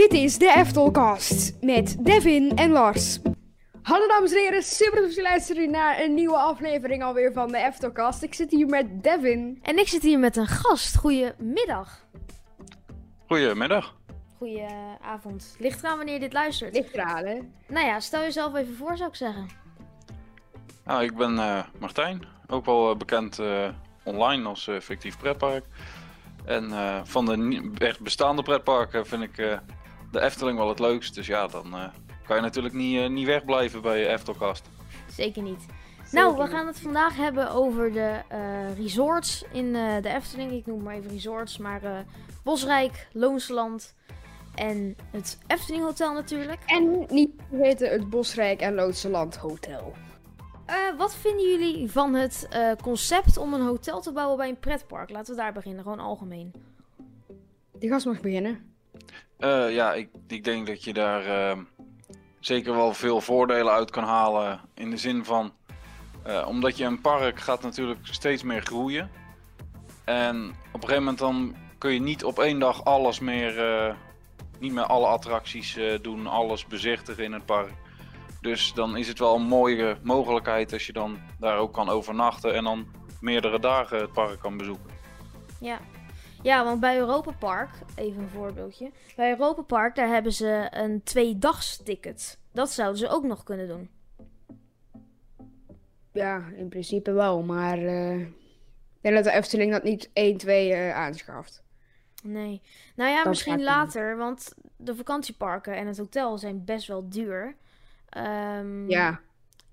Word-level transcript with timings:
Dit 0.00 0.12
is 0.12 0.38
de 0.38 0.52
Eftelcast 0.56 1.56
met 1.60 2.04
Devin 2.04 2.56
en 2.56 2.70
Lars. 2.70 3.18
Hallo 3.82 4.06
dames 4.06 4.32
en 4.32 4.38
heren, 4.38 4.62
super 4.62 5.00
dat 5.00 5.08
jullie 5.08 5.30
luisteren 5.30 5.70
naar 5.70 6.00
een 6.00 6.14
nieuwe 6.14 6.36
aflevering 6.36 7.02
alweer 7.02 7.32
van 7.32 7.48
de 7.48 7.58
Eftelcast. 7.58 8.22
Ik 8.22 8.34
zit 8.34 8.50
hier 8.50 8.66
met 8.66 9.02
Devin. 9.02 9.58
En 9.62 9.78
ik 9.78 9.88
zit 9.88 10.02
hier 10.02 10.18
met 10.18 10.36
een 10.36 10.46
gast. 10.46 10.96
Goedemiddag. 10.96 12.06
Goedemiddag. 13.26 13.96
Goedenavond. 14.38 15.56
Ligt 15.58 15.82
eraan 15.82 15.96
wanneer 15.96 16.14
je 16.14 16.20
dit 16.20 16.32
luistert. 16.32 16.74
Lichtralen. 16.74 17.54
Nou 17.68 17.86
ja, 17.86 18.00
stel 18.00 18.20
jezelf 18.20 18.54
even 18.54 18.76
voor 18.76 18.96
zou 18.96 19.08
ik 19.08 19.16
zeggen. 19.16 19.48
Nou, 20.84 21.02
ik 21.02 21.16
ben 21.16 21.38
eh, 21.38 21.64
Martijn, 21.78 22.24
ook 22.46 22.64
wel 22.64 22.90
eh, 22.90 22.96
bekend 22.96 23.38
eh, 23.38 23.68
online 24.04 24.48
als 24.48 24.70
fictief 24.80 25.18
pretpark. 25.18 25.64
En 26.44 26.72
eh, 26.72 27.00
van 27.04 27.26
de 27.26 27.70
echt 27.78 28.00
bestaande 28.00 28.42
pretparken 28.42 29.06
vind 29.06 29.22
ik 29.22 29.38
eh, 29.38 29.58
de 30.10 30.20
Efteling 30.20 30.58
wel 30.58 30.68
het 30.68 30.78
leukst. 30.78 31.14
Dus 31.14 31.26
ja, 31.26 31.46
dan 31.46 31.74
eh, 31.74 31.88
kan 32.26 32.36
je 32.36 32.42
natuurlijk 32.42 32.74
niet, 32.74 32.98
eh, 33.00 33.08
niet 33.08 33.26
wegblijven 33.26 33.82
bij 33.82 34.06
Eftelcast. 34.08 34.68
Zeker 35.10 35.42
niet. 35.42 35.66
Nou, 36.12 36.36
we 36.36 36.46
gaan 36.46 36.66
het 36.66 36.80
vandaag 36.80 37.16
hebben 37.16 37.50
over 37.50 37.92
de 37.92 38.20
eh, 38.28 38.76
resorts 38.76 39.44
in 39.52 39.74
eh, 39.74 40.02
de 40.02 40.08
Efteling. 40.08 40.52
Ik 40.52 40.66
noem 40.66 40.82
maar 40.82 40.94
even 40.94 41.10
resorts, 41.10 41.58
maar 41.58 41.82
eh, 41.82 41.98
Bosrijk, 42.44 43.08
Loonsland 43.12 43.94
en 44.54 44.96
het 45.10 45.38
Efteling 45.46 45.82
Hotel 45.84 46.12
natuurlijk. 46.12 46.58
En 46.66 47.04
niet 47.08 47.30
vergeten 47.48 47.90
het 47.90 48.10
Bosrijk 48.10 48.60
en 48.60 48.74
Loodse 48.74 49.08
Land 49.08 49.36
Hotel. 49.36 49.92
Eh, 50.66 50.76
wat 50.96 51.14
vinden 51.14 51.50
jullie 51.50 51.90
van 51.90 52.14
het 52.14 52.46
eh, 52.50 52.72
concept 52.82 53.36
om 53.36 53.54
een 53.54 53.60
hotel 53.66 54.00
te 54.00 54.12
bouwen 54.12 54.36
bij 54.36 54.48
een 54.48 54.58
pretpark? 54.58 55.10
Laten 55.10 55.34
we 55.34 55.40
daar 55.40 55.52
beginnen, 55.52 55.82
gewoon 55.82 56.00
algemeen. 56.00 56.52
Die 57.78 57.90
gast 57.90 58.06
mag 58.06 58.20
beginnen. 58.20 58.69
Eh, 59.40 59.74
ja, 59.74 59.92
ik, 59.92 60.08
ik 60.26 60.44
denk 60.44 60.66
dat 60.66 60.84
je 60.84 60.92
daar 60.92 61.24
eh, 61.26 61.58
zeker 62.40 62.74
wel 62.74 62.94
veel 62.94 63.20
voordelen 63.20 63.72
uit 63.72 63.90
kan 63.90 64.04
halen. 64.04 64.60
In 64.74 64.90
de 64.90 64.96
zin 64.96 65.24
van, 65.24 65.52
eh, 66.22 66.46
omdat 66.48 66.76
je 66.76 66.84
een 66.84 67.00
park 67.00 67.40
gaat 67.40 67.62
natuurlijk 67.62 67.98
steeds 68.02 68.42
meer 68.42 68.62
groeien. 68.62 69.10
En 70.04 70.48
op 70.48 70.82
een 70.82 70.88
gegeven 70.88 71.02
moment 71.02 71.18
dan 71.18 71.54
kun 71.78 71.92
je 71.92 72.00
niet 72.00 72.24
op 72.24 72.38
één 72.38 72.58
dag 72.58 72.84
alles 72.84 73.18
meer, 73.18 73.54
niet 74.58 74.72
meer 74.72 74.84
alle 74.84 75.06
attracties 75.06 75.78
doen, 76.02 76.26
alles 76.26 76.66
bezichtigen 76.66 77.24
in 77.24 77.32
het 77.32 77.46
park. 77.46 77.72
Dus 78.40 78.72
dan 78.72 78.96
is 78.96 79.08
het 79.08 79.18
wel 79.18 79.34
een 79.34 79.46
mooie 79.46 79.98
mogelijkheid 80.02 80.72
als 80.72 80.86
je 80.86 80.92
dan 80.92 81.18
daar 81.38 81.58
ook 81.58 81.72
kan 81.72 81.88
overnachten 81.88 82.54
en 82.54 82.64
dan 82.64 82.86
meerdere 83.20 83.60
dagen 83.60 83.98
het 83.98 84.12
park 84.12 84.40
kan 84.40 84.56
bezoeken. 84.56 84.90
Ja. 85.60 85.78
Ja, 86.42 86.64
want 86.64 86.80
bij 86.80 86.98
Europa 86.98 87.32
Park, 87.38 87.70
even 87.94 88.22
een 88.22 88.28
voorbeeldje. 88.28 88.90
Bij 89.16 89.30
Europa 89.30 89.62
Park, 89.62 89.94
daar 89.94 90.08
hebben 90.08 90.32
ze 90.32 90.66
een 90.70 91.02
tweedagsticket. 91.02 92.38
Dat 92.52 92.70
zouden 92.70 92.98
ze 92.98 93.08
ook 93.08 93.24
nog 93.24 93.42
kunnen 93.42 93.68
doen. 93.68 93.90
Ja, 96.12 96.44
in 96.56 96.68
principe 96.68 97.12
wel, 97.12 97.42
maar 97.42 97.78
eh, 97.78 98.20
ik 98.20 98.28
denk 99.00 99.14
dat 99.14 99.24
de 99.24 99.30
Efteling 99.32 99.72
dat 99.72 99.82
niet 99.82 100.10
1, 100.12 100.36
2 100.36 100.72
eh, 100.72 100.94
aanschaft. 100.96 101.62
Nee. 102.22 102.62
Nou 102.96 103.10
ja, 103.10 103.16
Dat 103.16 103.26
misschien 103.26 103.56
niet. 103.56 103.64
later, 103.64 104.16
want 104.16 104.54
de 104.76 104.94
vakantieparken 104.94 105.76
en 105.76 105.86
het 105.86 105.98
hotel 105.98 106.38
zijn 106.38 106.64
best 106.64 106.86
wel 106.86 107.08
duur. 107.08 107.56
Ehm, 108.08 108.88
Ja, 108.88 109.20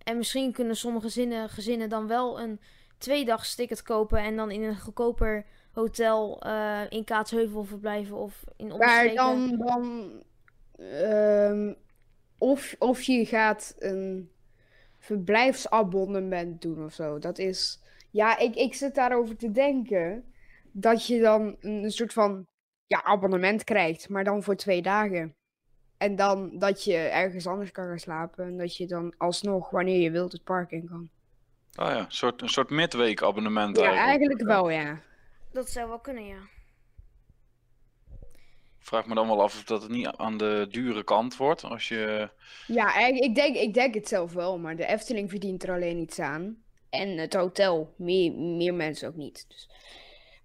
En 0.03 0.17
misschien 0.17 0.51
kunnen 0.51 0.75
sommige 0.75 1.05
gezinnen, 1.05 1.49
gezinnen 1.49 1.89
dan 1.89 2.07
wel 2.07 2.39
een 2.41 2.59
tweedagsticket 2.97 3.81
kopen 3.81 4.19
en 4.19 4.35
dan 4.35 4.51
in 4.51 4.63
een 4.63 4.79
goedkoper 4.79 5.45
hotel 5.77 6.41
eh, 6.41 6.81
in 6.89 7.03
Kaatsheuvel 7.03 7.63
verblijven 7.63 8.17
of 8.17 8.43
in 8.55 8.67
maar 8.67 8.77
omstreken. 8.77 9.15
dan, 9.15 9.57
dan 9.57 10.11
ehm, 10.77 11.73
of, 12.37 12.75
of 12.79 13.01
je 13.01 13.25
gaat 13.25 13.75
een 13.79 14.31
verblijfsabonnement 14.99 16.61
doen 16.61 16.85
of 16.85 16.93
zo. 16.93 17.19
Dat 17.19 17.37
is, 17.37 17.79
ja, 18.11 18.37
ik, 18.37 18.55
ik 18.55 18.73
zit 18.73 18.95
daarover 18.95 19.37
te 19.37 19.51
denken 19.51 20.33
dat 20.71 21.07
je 21.07 21.19
dan 21.19 21.55
een 21.59 21.91
soort 21.91 22.13
van 22.13 22.47
ja, 22.85 23.03
abonnement 23.03 23.63
krijgt, 23.63 24.09
maar 24.09 24.23
dan 24.23 24.43
voor 24.43 24.55
twee 24.55 24.81
dagen. 24.81 25.35
En 25.97 26.15
dan 26.15 26.57
dat 26.57 26.83
je 26.83 26.95
ergens 26.97 27.47
anders 27.47 27.71
kan 27.71 27.87
gaan 27.87 27.99
slapen 27.99 28.45
en 28.45 28.57
dat 28.57 28.77
je 28.77 28.87
dan 28.87 29.13
alsnog, 29.17 29.69
wanneer 29.69 30.01
je 30.01 30.11
wilt, 30.11 30.31
het 30.31 30.43
park 30.43 30.71
in 30.71 30.87
kan. 30.87 31.09
Ah 31.75 31.91
ja, 31.91 31.99
een 31.99 32.05
soort, 32.07 32.41
een 32.41 32.49
soort 32.49 32.69
midweekabonnement 32.69 33.77
Ja, 33.77 33.83
eigenlijk. 33.83 34.09
eigenlijk 34.09 34.49
wel, 34.49 34.69
ja. 34.69 34.99
Dat 35.57 35.69
zou 35.69 35.87
wel 35.87 35.99
kunnen, 35.99 36.25
ja. 36.25 36.39
vraag 38.79 39.07
me 39.07 39.15
dan 39.15 39.27
wel 39.27 39.41
af 39.41 39.55
of 39.55 39.63
dat 39.63 39.81
het 39.81 39.91
niet 39.91 40.07
aan 40.07 40.37
de 40.37 40.67
dure 40.69 41.03
kant 41.03 41.37
wordt. 41.37 41.63
Als 41.63 41.87
je. 41.87 42.29
Ja, 42.67 42.93
eigenlijk- 42.93 43.23
ik 43.25 43.35
denk, 43.35 43.55
ik 43.55 43.73
denk 43.73 43.93
het 43.93 44.07
zelf 44.07 44.33
wel, 44.33 44.59
maar 44.59 44.75
de 44.75 44.85
Efteling 44.85 45.29
verdient 45.29 45.63
er 45.63 45.71
alleen 45.71 45.97
iets 45.97 46.19
aan. 46.19 46.63
En 46.89 47.17
het 47.17 47.33
hotel, 47.33 47.93
meer, 47.95 48.31
meer 48.33 48.73
mensen 48.73 49.07
ook 49.07 49.15
niet. 49.15 49.45
Dus. 49.47 49.69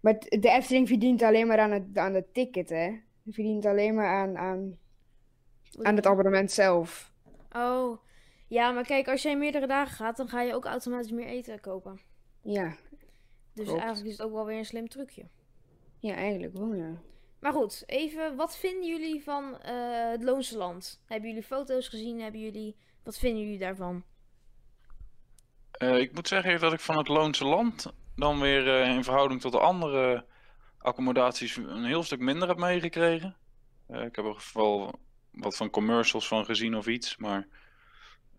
Maar 0.00 0.18
de 0.18 0.50
Efteling 0.50 0.88
verdient 0.88 1.22
alleen 1.22 1.46
maar 1.46 1.58
aan 1.58 1.70
het, 1.70 1.98
aan 1.98 2.14
het 2.14 2.34
ticket, 2.34 2.68
hè? 2.68 2.88
Die 3.22 3.34
verdient 3.34 3.66
alleen 3.66 3.94
maar 3.94 4.08
aan, 4.08 4.36
aan, 4.36 4.78
aan 5.82 5.96
het 5.96 6.06
abonnement 6.06 6.52
zelf. 6.52 7.12
Oh, 7.56 7.98
ja, 8.48 8.70
maar 8.70 8.84
kijk, 8.84 9.08
als 9.08 9.22
jij 9.22 9.36
meerdere 9.36 9.66
dagen 9.66 9.94
gaat, 9.94 10.16
dan 10.16 10.28
ga 10.28 10.42
je 10.42 10.54
ook 10.54 10.64
automatisch 10.64 11.10
meer 11.12 11.26
eten 11.26 11.60
kopen. 11.60 12.00
Ja, 12.42 12.76
Dus 13.54 13.64
Klopt. 13.66 13.80
eigenlijk 13.80 14.10
is 14.10 14.18
het 14.18 14.26
ook 14.26 14.32
wel 14.32 14.44
weer 14.46 14.58
een 14.58 14.64
slim 14.64 14.88
trucje. 14.88 15.28
ja 15.98 16.14
eigenlijk 16.14 16.56
wel, 16.56 16.74
ja. 16.74 17.00
Maar 17.40 17.52
goed, 17.52 17.82
even, 17.86 18.36
wat 18.36 18.56
vinden 18.56 18.88
jullie 18.88 19.22
van 19.22 19.58
eh, 19.60 20.10
het 20.10 20.22
Loonse 20.22 20.56
Land? 20.58 21.02
Hebben 21.06 21.28
jullie 21.28 21.44
foto's 21.44 21.88
gezien? 21.88 22.20
Hebben 22.20 22.40
jullie, 22.40 22.76
wat 23.02 23.18
vinden 23.18 23.42
jullie 23.42 23.58
daarvan? 23.58 24.04
eh, 25.72 25.98
ik 25.98 26.14
moet 26.14 26.28
zeggen 26.28 26.60
dat 26.60 26.72
ik 26.72 26.80
van 26.80 26.96
het 26.96 27.08
Loonse 27.08 27.44
Land 27.44 27.92
dan 28.16 28.40
weer 28.40 28.80
eh, 28.80 28.94
in 28.94 29.04
verhouding 29.04 29.40
tot 29.40 29.52
de 29.52 29.58
andere 29.60 30.24
accommodaties 30.78 31.56
een 31.56 31.84
heel 31.84 32.02
stuk 32.02 32.20
minder 32.20 32.48
heb 32.48 32.56
meegekregen. 32.58 33.36
Eh, 33.86 34.02
ik 34.04 34.16
heb 34.16 34.24
er 34.24 34.50
wel 34.54 34.98
wat 35.30 35.56
van 35.56 35.70
commercials 35.70 36.28
van 36.28 36.44
gezien 36.44 36.76
of 36.76 36.86
iets, 36.86 37.16
maar. 37.16 37.48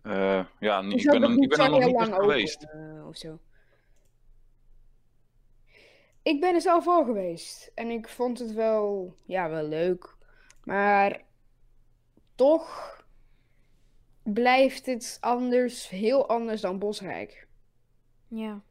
eh, 0.02 0.44
ja, 0.60 0.80
ik 0.80 1.10
ben, 1.10 1.22
er, 1.22 1.30
ik 1.42 1.48
ben 1.48 1.58
er 1.58 1.64
zo 1.64 1.70
nog 1.70 1.78
heel 1.78 1.86
niet 1.88 1.96
lang 1.96 2.14
geweest. 2.14 2.62
eh, 2.62 3.06
of 3.08 3.16
zo. 3.16 3.38
Ik 6.24 6.40
ben 6.40 6.54
er 6.54 6.60
zelf 6.60 6.86
al 6.86 7.04
geweest. 7.04 7.70
En 7.74 7.90
ik 7.90 8.08
vond 8.08 8.38
het 8.38 8.52
wel, 8.52 9.14
ja, 9.24 9.50
wel 9.50 9.68
leuk. 9.68 10.16
Maar 10.64 11.20
toch 12.34 13.02
blijft 14.22 14.86
het 14.86 15.18
anders, 15.20 15.88
heel 15.88 16.28
anders 16.28 16.60
dan 16.60 16.78
Bosrijk. 16.78 17.46
Ja. 18.28 18.62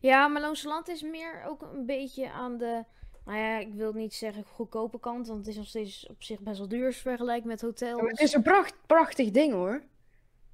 Ja, 0.00 0.28
maar 0.28 0.42
Loonse 0.42 0.68
Land 0.68 0.88
is 0.88 1.02
meer 1.02 1.44
ook 1.48 1.62
een 1.62 1.86
beetje 1.86 2.30
aan 2.30 2.56
de, 2.58 2.84
nou 3.24 3.38
ja, 3.38 3.58
ik 3.58 3.74
wil 3.74 3.92
niet 3.92 4.14
zeggen 4.14 4.44
goedkope 4.44 5.00
kant, 5.00 5.26
want 5.26 5.38
het 5.38 5.48
is 5.48 5.56
nog 5.56 5.66
steeds 5.66 6.06
op 6.08 6.22
zich 6.22 6.40
best 6.40 6.58
wel 6.58 6.68
duur 6.68 6.92
vergelijkt 6.92 7.44
met 7.44 7.60
hotels. 7.60 8.00
Ja, 8.00 8.06
het 8.06 8.20
is 8.20 8.32
een 8.32 8.42
pracht, 8.42 8.74
prachtig 8.86 9.30
ding 9.30 9.52
hoor. 9.52 9.82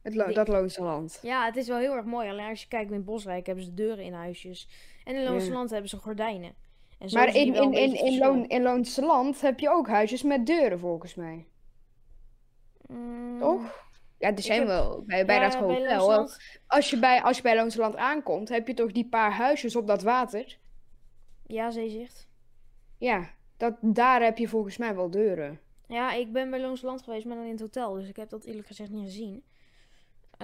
Het 0.03 0.15
lo- 0.15 0.33
dat 0.33 0.49
Loonse 0.49 0.83
Land. 0.83 1.19
Ja, 1.23 1.45
het 1.45 1.57
is 1.57 1.69
wel 1.69 1.79
heel 1.79 1.95
erg 1.95 2.05
mooi. 2.05 2.29
Alleen 2.29 2.49
als 2.49 2.63
je 2.63 2.69
kijkt 2.69 2.91
in 2.93 3.05
Bosrijk 3.05 3.47
hebben 3.47 3.65
ze 3.65 3.75
deuren 3.75 4.05
in 4.05 4.13
huisjes. 4.13 4.69
En 5.05 5.15
in 5.15 5.23
Loonse 5.25 5.47
Ja. 5.47 5.53
Land 5.53 5.71
hebben 5.71 5.89
ze 5.91 5.97
gordijnen. 5.97 6.55
En 6.99 7.09
zo 7.09 7.19
Maar 7.19 7.35
in, 7.35 7.55
in, 7.55 7.73
in, 7.73 7.95
in. 7.95 8.19
Loon, 8.59 8.87
Land 9.07 9.41
heb 9.41 9.61
je 9.61 9.71
ook 9.71 9.89
huisjes 9.89 10.23
met 10.23 10.47
deuren 10.47 10.79
volgens 10.79 11.15
mij. 11.15 11.47
Mm, 12.87 13.39
Toch? 13.39 13.91
Ja, 14.19 14.29
er 14.35 14.43
zijn 14.43 14.59
heb- 14.59 14.69
wel 14.69 15.03
bij, 15.07 15.25
bij 15.27 15.37
ja, 15.37 15.49
dat 15.49 15.67
bij 15.67 15.77
hotel. 15.77 16.07
Land- 16.09 16.39
Als 16.67 16.91
je 16.91 16.99
bij, 16.99 17.23
als 17.23 17.37
je 17.37 17.43
bij 17.43 17.57
Loonse 17.57 17.79
Land 17.79 17.97
aankomt, 17.97 18.49
heb 18.49 18.67
je 18.67 18.75
toch 18.75 18.93
die 18.93 19.09
paar 19.09 19.33
huisjes 19.33 19.77
op 19.77 19.87
dat 19.87 20.03
water? 20.03 20.59
Ja, 21.47 21.71
zeezicht. 21.71 22.29
Ja, 22.99 23.31
dat, 23.57 23.75
daar 23.81 24.23
heb 24.23 24.39
je 24.39 24.49
volgens 24.49 24.77
mij 24.77 24.95
wel 24.95 25.11
deuren. 25.11 25.61
Ja, 25.89 26.13
ik 26.13 26.33
ben 26.33 26.51
bij 26.51 26.61
Loonse 26.61 26.87
Land 26.87 27.03
geweest, 27.03 27.27
maar 27.27 27.37
dan 27.37 27.45
in 27.45 27.51
het 27.51 27.61
hotel. 27.61 27.93
Dus 27.95 28.09
ik 28.09 28.17
heb 28.17 28.29
dat 28.29 28.45
eerlijk 28.45 28.67
gezegd 28.67 28.91
niet 28.91 29.05
gezien. 29.05 29.45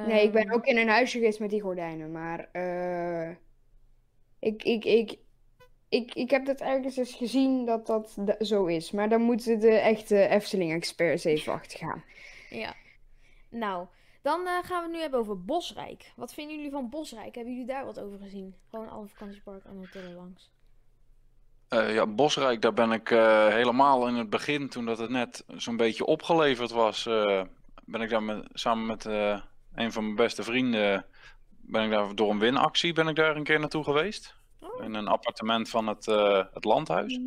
Nee, 0.07 0.23
ik 0.25 0.33
ben 0.33 0.43
Ehm, 0.43 0.53
ook 0.53 0.67
in 0.67 0.77
een 0.77 0.89
huisje 0.89 1.19
geweest 1.19 1.41
met 1.41 1.51
die 1.51 1.61
gordijnen, 1.61 2.13
maar 2.13 2.49
eh, 2.53 3.37
ik, 4.39 4.63
ik, 4.63 4.85
ik, 4.85 5.19
ik, 5.89 6.15
ik 6.15 6.31
heb 6.31 6.47
dat 6.47 6.61
ergens 6.61 6.97
eens 6.97 7.15
gezien 7.15 7.65
dat 7.65 7.87
dat 7.87 8.19
zo 8.41 8.67
is. 8.67 8.91
Maar 8.91 9.09
dan 9.09 9.21
moeten 9.21 9.61
de 9.61 9.75
echte 9.75 10.29
Efteling-experts 10.29 11.25
even 11.25 11.53
achtergaan. 11.53 12.05
Ja. 12.51 12.75
Nou, 13.49 13.87
dan 14.23 14.47
eh, 14.47 14.59
gaan 14.63 14.79
we 14.79 14.83
het 14.83 14.93
nu 14.93 15.01
hebben 15.01 15.21
over 15.21 15.45
Bosrijk. 15.45 16.13
Wat 16.17 16.35
vinden 16.35 16.57
jullie 16.57 16.71
van 16.71 16.89
Bosrijk? 16.89 17.35
Hebben 17.35 17.53
jullie 17.53 17.69
daar 17.69 17.85
wat 17.85 18.01
over 18.01 18.19
gezien? 18.19 18.55
Gewoon 18.71 18.89
alle 18.89 19.07
vakantieparken 19.07 19.71
en 19.71 19.77
hotellen 19.77 20.15
langs. 20.15 20.51
Eh, 21.69 21.95
ja, 21.95 22.07
Bosrijk, 22.07 22.63
daar 22.63 22.73
ben 22.73 22.93
ik 22.93 23.11
eh, 23.11 23.49
helemaal 23.49 24.09
in 24.09 24.15
het 24.15 24.31
begin, 24.31 24.69
toen 24.69 24.85
dat 24.85 24.99
het 24.99 25.11
net 25.11 25.45
zo'n 25.47 25.77
beetje 25.77 26.05
opgeleverd 26.05 26.71
was, 26.71 27.07
eh, 27.07 27.43
ben 27.85 28.01
ik 28.01 28.11
daar 28.11 28.23
met, 28.23 28.49
samen 28.53 28.87
met 28.87 29.07
eh, 29.07 29.41
een 29.75 29.93
van 29.93 30.03
mijn 30.03 30.17
beste 30.17 30.43
vrienden, 30.43 31.07
ben 31.69 31.85
ik 31.85 31.91
daar 31.91 32.15
door 32.15 32.31
een 32.31 32.39
winactie 32.39 32.93
ben 32.93 33.09
ik 33.09 33.17
daar 33.17 33.37
een 33.37 33.45
keer 33.45 33.61
naartoe 33.61 33.85
geweest. 33.85 34.37
Oh. 34.61 34.85
In 34.85 34.95
een 34.95 35.09
appartement 35.09 35.69
van 35.69 35.87
het, 35.87 36.09
eh, 36.09 36.45
het 36.53 36.65
landhuis. 36.65 37.21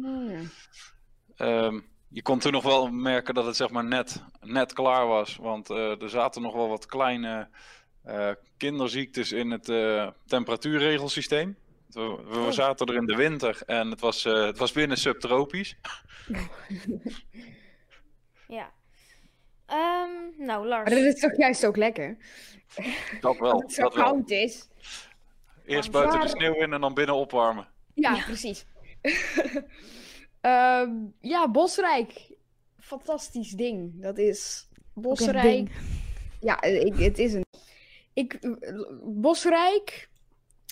Ehm, 1.35 1.79
je 2.07 2.21
kon 2.21 2.39
toen 2.39 2.51
nog 2.51 2.63
wel 2.63 2.87
merken 2.87 3.33
dat 3.33 3.45
het 3.45 3.55
zeg 3.55 3.69
maar 3.69 3.85
net, 3.85 4.23
net 4.41 4.73
klaar 4.73 5.07
was. 5.07 5.35
Want 5.35 5.69
er 5.69 6.09
zaten 6.09 6.41
nog 6.41 6.53
wel 6.53 6.69
wat 6.69 6.85
kleine 6.85 7.49
kinderziektes 8.57 9.31
in 9.31 9.51
het 9.51 9.65
temperatuurregelsysteem. 10.25 11.57
We, 11.89 12.23
we 12.29 12.39
oh. 12.39 12.51
zaten 12.51 12.87
er 12.87 12.95
in 12.95 13.05
de 13.05 13.15
winter 13.15 13.61
en 13.65 13.89
het 13.89 13.99
was, 13.99 14.23
het 14.23 14.57
was 14.57 14.71
binnen 14.71 14.97
subtropisch. 14.97 15.75
ja. 18.47 18.71
Um, 19.71 20.45
nou, 20.45 20.67
Lars. 20.67 20.89
Maar 20.89 20.99
dat 20.99 21.13
is 21.13 21.19
toch 21.19 21.37
juist 21.37 21.65
ook 21.65 21.77
lekker? 21.77 22.17
Dat 23.21 23.37
wel. 23.37 23.51
Als 23.53 23.61
het 23.61 23.73
zo 23.73 23.87
koud 23.87 24.29
is. 24.29 24.67
Eerst 25.65 25.91
buiten 25.91 26.19
de 26.19 26.27
sneeuw 26.27 26.53
in 26.53 26.73
en 26.73 26.81
dan 26.81 26.93
binnen 26.93 27.15
opwarmen. 27.15 27.67
Ja, 27.93 28.23
precies. 28.25 28.65
um, 30.41 31.13
ja, 31.33 31.49
Bosrijk. 31.51 32.31
Fantastisch 32.79 33.51
ding. 33.51 34.01
Dat 34.01 34.17
is 34.17 34.69
Bosrijk. 34.93 35.69
Ja, 36.39 36.61
ik, 36.61 36.95
het 36.95 37.19
is 37.19 37.33
een. 37.33 37.45
Ik, 38.13 38.39
Bosrijk. 39.03 40.09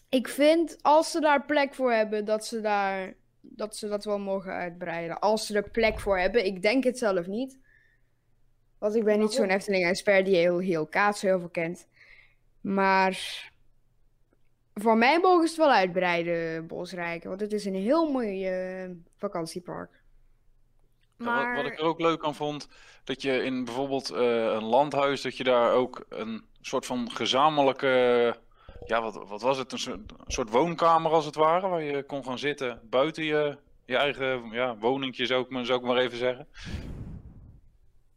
Ik 0.09 0.27
vind 0.27 0.77
als 0.81 1.11
ze 1.11 1.19
daar 1.19 1.45
plek 1.45 1.73
voor 1.73 1.93
hebben, 1.93 2.25
dat 2.25 2.45
ze 2.45 2.61
daar. 2.61 3.13
Dat 3.41 3.75
ze 3.75 3.87
dat 3.87 4.05
wel 4.05 4.19
mogen 4.19 4.53
uitbreiden. 4.53 5.19
Als 5.19 5.45
ze 5.45 5.55
er 5.55 5.69
plek 5.69 5.99
voor 5.99 6.19
hebben. 6.19 6.45
Ik 6.45 6.61
denk 6.61 6.83
het 6.83 6.97
zelf 6.97 7.27
niet. 7.27 7.59
Want 8.79 8.95
ik 8.95 9.03
ben 9.03 9.19
niet 9.19 9.33
zo'n 9.33 9.49
Efteling-expert 9.49 10.25
die 10.25 10.35
heel, 10.35 10.59
heel 10.59 10.87
kaats 10.87 11.21
heel 11.21 11.39
veel 11.39 11.49
kent. 11.49 11.87
Maar 12.61 13.47
voor 14.73 14.97
mij 14.97 15.19
mogen 15.19 15.47
ze 15.47 15.53
het 15.53 15.65
wel 15.65 15.75
uitbreiden, 15.75 16.67
Bosrijk. 16.67 17.23
Want 17.23 17.41
het 17.41 17.53
is 17.53 17.65
een 17.65 17.75
heel 17.75 18.11
mooi 18.11 18.49
uh, 18.83 18.89
vakantiepark. 19.17 19.91
Maar... 21.17 21.55
wat, 21.55 21.63
wat, 21.63 21.71
ik 21.71 21.79
er 21.79 21.85
ook 21.85 21.99
leuk 21.99 22.23
aan 22.23 22.35
vond, 22.35 22.67
dat 23.03 23.21
je 23.21 23.43
in 23.43 23.65
bijvoorbeeld 23.65 24.11
uh, 24.11 24.19
een 24.43 24.63
landhuis, 24.63 25.21
dat 25.21 25.37
je 25.37 25.43
daar 25.43 25.71
ook 25.71 26.05
een 26.09 26.45
soort 26.61 26.85
van 26.85 27.11
gezamenlijke, 27.11 28.35
ja, 28.85 29.01
wat, 29.01 29.27
wat 29.27 29.41
was 29.41 29.57
het, 29.57 29.71
een 29.71 29.79
soort, 29.79 29.97
een 29.97 30.31
soort, 30.31 30.49
woonkamer 30.49 31.11
als 31.11 31.25
het 31.25 31.35
ware, 31.35 31.67
waar 31.67 31.83
je 31.83 32.03
kon 32.03 32.23
gaan 32.23 32.39
zitten 32.39 32.79
buiten 32.89 33.23
je, 33.23 33.57
je 33.85 33.97
eigen 33.97 34.49
ja, 34.51 34.77
woningje, 34.77 35.25
zou 35.25 35.43
ik, 35.43 35.49
maar, 35.49 35.65
zou 35.65 35.79
ik 35.79 35.85
maar 35.85 35.97
even 35.97 36.17
zeggen. 36.17 36.47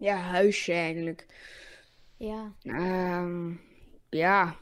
Ja, 0.03 0.17
huisje 0.17 0.73
eigenlijk. 0.73 1.27
Ja. 2.17 2.53
Um, 3.21 3.61
ja. 4.11 4.57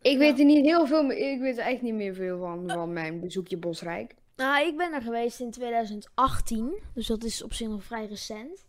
Ik 0.00 0.18
weet 0.18 0.38
er 0.38 0.44
niet 0.44 0.64
heel 0.64 0.86
veel, 0.86 1.10
ik 1.10 1.40
weet 1.40 1.58
er 1.58 1.64
echt 1.64 1.82
niet 1.82 1.94
meer 1.94 2.14
veel 2.14 2.38
van, 2.38 2.68
van 2.68 2.92
mijn 2.92 3.20
bezoekje 3.20 3.56
Bosrijk. 3.56 4.14
Nou, 4.36 4.66
ik 4.66 4.76
ben 4.76 4.92
er 4.92 5.02
geweest 5.02 5.40
in 5.40 5.50
2018, 5.50 6.78
dus 6.94 7.06
dat 7.06 7.24
is 7.24 7.42
op 7.42 7.52
zich 7.52 7.68
nog 7.68 7.84
vrij 7.84 8.06
recent. 8.06 8.66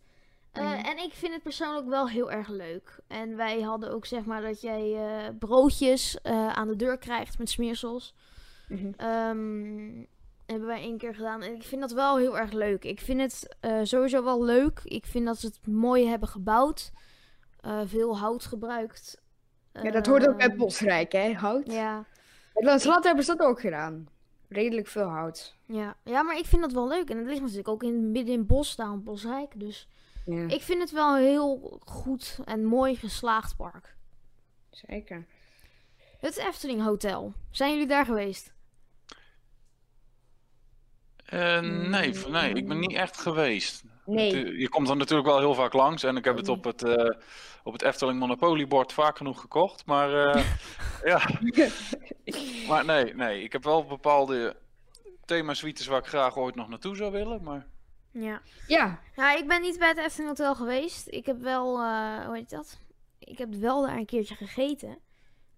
Uh, 0.54 0.88
En 0.88 0.98
ik 0.98 1.14
vind 1.14 1.34
het 1.34 1.44
persoonlijk 1.44 1.88
wel 1.88 2.10
heel 2.10 2.32
erg 2.32 2.48
leuk. 2.48 3.00
En 3.08 3.36
wij 3.36 3.62
hadden 3.62 3.92
ook 3.92 4.06
zeg 4.06 4.26
maar 4.26 4.42
dat 4.42 4.62
jij 4.62 4.92
uh, 4.92 5.30
broodjes 5.40 6.18
uh, 6.24 6.48
aan 6.48 6.68
de 6.68 6.76
deur 6.76 6.98
krijgt 6.98 7.38
met 7.38 7.50
smeersels. 7.50 8.16
Mm 8.68 8.78
-hmm. 8.78 9.08
um, 9.08 10.08
hebben 10.54 10.70
wij 10.70 10.82
één 10.82 10.98
keer 10.98 11.16
gedaan. 11.16 11.42
En 11.42 11.56
ik 11.56 11.64
vind 11.64 11.82
dat 11.82 11.92
wel 11.92 12.18
heel 12.18 12.38
erg 12.38 12.52
leuk. 12.52 12.84
Ik 12.84 13.00
vind 13.00 13.22
het 13.22 13.56
uh, 13.62 13.80
sowieso 13.84 14.24
wel 14.24 14.44
leuk. 14.44 14.80
Ik 14.84 15.06
vind 15.06 15.26
dat 15.26 15.40
ze 15.40 15.46
het 15.46 15.68
mooi 15.68 16.08
hebben 16.08 16.30
gebouwd. 16.30 16.92
Uh, 17.66 17.82
veel 17.86 18.18
hout 18.18 18.46
gebruikt. 18.46 19.22
Ja, 19.82 19.92
dat 19.92 20.06
hoort 20.06 20.28
ook 20.28 20.38
bij 20.38 20.48
ehm, 20.48 20.58
Bosrijk, 20.58 21.12
hè? 21.12 21.34
Hout. 21.34 21.72
Ja. 21.72 22.06
Het 22.54 23.04
hebben 23.04 23.24
ze 23.24 23.36
dat 23.36 23.48
ook 23.48 23.60
gedaan. 23.60 24.08
Redelijk 24.48 24.88
veel 24.88 25.08
hout. 25.08 25.56
Ja. 25.66 25.96
ja, 26.04 26.24
maar 26.24 26.38
ik 26.38 26.46
vind 26.46 26.62
dat 26.62 26.72
wel 26.72 26.88
leuk. 26.88 27.10
En 27.10 27.18
het 27.18 27.28
ligt 27.28 27.42
natuurlijk 27.42 27.68
ook 27.68 27.84
in, 27.84 28.12
midden 28.12 28.34
in 28.34 28.40
het 28.40 28.48
bos 28.48 28.70
staan, 28.70 29.04
Bosrijk. 29.04 29.60
Dus 29.60 29.88
ja. 30.26 30.48
ik 30.48 30.62
vind 30.62 30.82
het 30.82 30.92
wel 30.92 31.16
een 31.16 31.24
heel 31.24 31.80
goed 31.86 32.40
en 32.46 32.66
mooi 32.66 32.96
geslaagd 32.96 33.56
park. 33.56 33.96
Zeker. 34.70 35.26
Het 36.20 36.38
Efteling 36.38 36.84
Hotel. 36.84 37.34
Zijn 37.52 37.72
jullie 37.72 37.88
daar 37.88 38.06
geweest? 38.06 38.53
Uh, 41.30 41.60
nee, 41.60 42.14
nee, 42.30 42.54
ik 42.54 42.68
ben 42.68 42.80
niet 42.80 42.94
echt 42.94 43.18
geweest. 43.22 43.84
Nee. 44.06 44.58
Je 44.58 44.70
komt 44.70 44.90
er 44.90 44.96
natuurlijk 44.96 45.28
wel 45.28 45.40
heel 45.40 45.54
vaak 45.54 45.74
langs 45.74 46.04
en 46.04 46.18
ik 46.18 46.26
heb 46.26 46.38
het 46.38 46.48
op 46.48 46.64
het, 46.64 46.84
uh, 46.84 47.10
op 47.64 47.74
het 47.74 47.82
Efteling 47.82 48.20
Monopoly 48.20 48.68
bord 48.68 48.94
vaak 48.94 49.18
genoeg 49.18 49.42
gekocht, 49.42 49.86
maar 49.86 50.36
uh, 50.36 50.44
ja. 51.12 51.30
maar 52.70 52.86
nee, 52.86 53.16
nee, 53.16 53.44
ik 53.44 53.52
heb 53.52 53.64
wel 53.64 53.86
bepaalde 53.86 54.56
themasuites 55.26 55.88
waar 55.88 56.00
ik 56.00 56.08
graag 56.08 56.38
ooit 56.38 56.56
nog 56.56 56.70
naartoe 56.70 56.96
zou 56.96 57.12
willen, 57.12 57.44
maar... 57.44 57.66
Ja. 58.12 58.42
Ja. 58.68 59.00
Ja, 59.16 59.36
ik 59.36 59.48
ben 59.48 59.62
niet 59.62 59.80
bij 59.80 59.88
het 59.88 59.98
Efteling 59.98 60.30
Hotel 60.30 60.56
geweest. 60.56 61.08
Ik 61.08 61.26
heb 61.26 61.42
wel, 61.42 61.80
uh, 61.80 62.26
hoe 62.26 62.36
heet 62.36 62.50
dat? 62.50 62.80
Ik 63.20 63.38
heb 63.38 63.54
wel 63.54 63.82
daar 63.82 63.98
een 63.98 64.06
keertje 64.06 64.36
gegeten. 64.36 64.98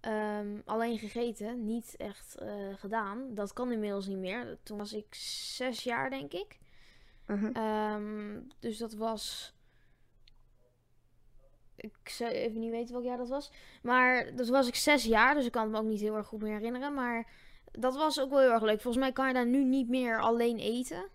Um, 0.08 0.62
alleen 0.66 0.98
gegeten, 1.00 1.66
niet 1.66 1.96
echt 1.98 2.36
uh, 2.42 2.74
gedaan. 2.76 3.34
Dat 3.34 3.54
kan 3.54 3.72
inmiddels 3.72 4.08
niet 4.08 4.18
meer. 4.18 4.58
Toen 4.64 4.78
was 4.78 4.94
ik 4.94 5.16
zes 5.56 5.84
jaar, 5.84 6.10
denk 6.10 6.34
ik. 6.34 6.60
-huh. 7.26 7.96
um, 7.96 8.48
dus 8.60 8.78
dat 8.78 8.94
was. 8.94 9.54
Ik 11.76 12.10
zou 12.10 12.32
even 12.32 12.60
niet 12.60 12.72
weten 12.72 12.94
welk 12.94 13.06
jaar 13.06 13.18
dat 13.18 13.30
was. 13.30 13.52
Maar 13.82 14.36
dat 14.36 14.48
was 14.48 14.68
ik 14.68 14.76
zes 14.76 15.04
jaar, 15.04 15.36
dus 15.36 15.46
ik 15.46 15.52
kan 15.52 15.62
het 15.62 15.72
me 15.72 15.78
ook 15.78 15.86
niet 15.86 16.00
heel 16.00 16.16
erg 16.16 16.28
goed 16.28 16.42
meer 16.42 16.54
herinneren. 16.54 16.94
Maar 16.94 17.32
dat 17.72 17.96
was 17.96 18.20
ook 18.20 18.30
wel 18.30 18.40
heel 18.40 18.52
erg 18.52 18.64
leuk. 18.64 18.82
Volgens 18.82 19.04
mij 19.04 19.14
kan 19.14 19.28
je 19.28 19.34
daar 19.34 19.48
nu 19.48 19.64
niet 19.64 19.90
meer 19.90 20.22
alleen 20.22 20.58
eten. 20.58 21.10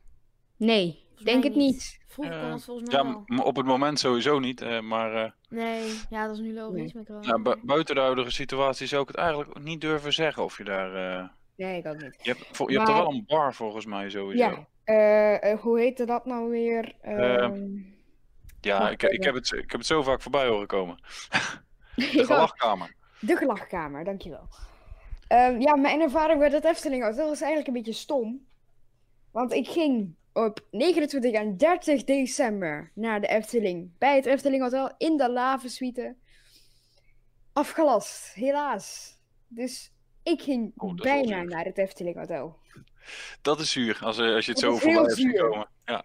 Nee, 0.57 1.05
denk 1.25 1.45
het 1.45 1.55
niet. 1.55 1.99
Vroeger 2.07 2.41
kon 2.41 2.51
het 2.51 2.65
volgens 2.65 2.91
mij 2.91 3.03
ja, 3.03 3.23
wel. 3.27 3.45
op 3.45 3.57
het 3.57 3.67
moment 3.67 3.99
sowieso 3.99 4.39
niet, 4.39 4.63
uh, 4.63 4.81
maar... 4.81 5.15
Uh, 5.15 5.31
nee, 5.49 5.95
ja, 6.11 6.27
dat 6.27 6.37
is 6.37 6.43
nu 6.43 6.55
logisch 6.55 6.93
nee. 6.93 7.05
met 7.09 7.25
Ja, 7.25 7.39
bu 7.39 7.57
buiten 7.63 7.95
de 7.95 8.01
huidige 8.01 8.31
situatie 8.31 8.87
zou 8.87 9.03
ik 9.03 9.09
het 9.09 9.17
eigenlijk 9.17 9.59
niet 9.59 9.81
durven 9.81 10.13
zeggen 10.13 10.45
of 10.45 10.59
je 10.59 10.65
daar... 10.65 11.19
Uh... 11.19 11.29
Nee, 11.57 11.79
ik 11.79 11.87
ook 11.87 12.03
niet. 12.03 12.19
Je 12.23 12.31
hebt, 12.31 12.57
je 12.57 12.65
maar... 12.65 12.75
hebt 12.75 12.89
er 12.89 12.95
wel 12.95 13.13
een 13.13 13.25
bar 13.27 13.55
volgens 13.55 13.87
mij 13.87 14.11
sowieso. 14.11 14.67
Ja, 14.85 15.55
hoe 15.57 15.79
heette 15.79 16.05
dat 16.05 16.27
nou 16.27 16.51
weer? 16.51 16.95
Ehm, 17.01 17.67
ja, 18.61 18.91
ik, 18.91 19.03
ik, 19.03 19.25
heb 19.25 19.35
het, 19.35 19.53
ik 19.53 19.71
heb 19.71 19.81
het 19.81 19.87
zo 19.87 20.03
vaak 20.03 20.23
voorbij 20.23 20.47
horen 20.47 20.67
komen. 20.67 20.97
de 21.95 22.25
gelachkamer. 22.25 22.95
De 23.21 23.37
gelachkamer, 23.37 24.05
dankjewel. 24.05 24.49
Um, 25.33 25.61
ja, 25.61 25.77
mijn 25.77 26.01
ervaring 26.01 26.41
met 26.41 26.53
het 26.53 26.65
Efteling 26.65 27.03
Hotel 27.03 27.29
was 27.29 27.41
eigenlijk 27.41 27.67
een 27.67 27.83
beetje 27.83 28.01
stom. 28.01 28.47
Want 29.31 29.53
ik 29.53 29.69
ging 29.69 30.15
op 30.33 30.67
29 30.71 31.33
en 31.33 31.57
30 31.57 32.05
december 32.05 32.91
naar 32.95 33.21
de 33.21 33.27
Efteling. 33.27 33.99
Bij 33.99 34.17
het 34.17 34.27
Efteling 34.27 34.63
Hotel 34.63 34.95
in 34.99 35.17
de 35.17 35.31
Lavensuite. 35.31 36.17
Afgelast, 37.53 38.35
helaas. 38.35 39.17
Dus 39.49 39.93
ik 40.23 40.43
ging 40.43 40.73
oh, 40.77 40.95
bijna 40.95 41.43
naar 41.43 41.65
het 41.65 41.79
Efteling 41.79 42.17
Hotel. 42.17 42.59
Dat 43.43 43.61
is 43.61 43.71
zuur, 43.71 43.99
als, 44.01 44.19
als 44.19 44.45
je 44.45 44.51
het 44.51 44.61
zo 44.61 44.77
voorbij 44.77 45.03
hebt 45.03 45.15
zien 45.15 45.35
komen. 45.35 45.69
Ja. 45.85 46.05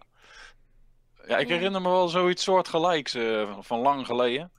ja, 1.27 1.37
ik 1.37 1.47
herinner 1.47 1.81
me 1.81 1.89
wel 1.89 2.07
zoiets 2.07 2.43
soortgelijks 2.43 3.15
uh, 3.15 3.57
van 3.59 3.79
lang 3.79 4.05
geleden. 4.05 4.51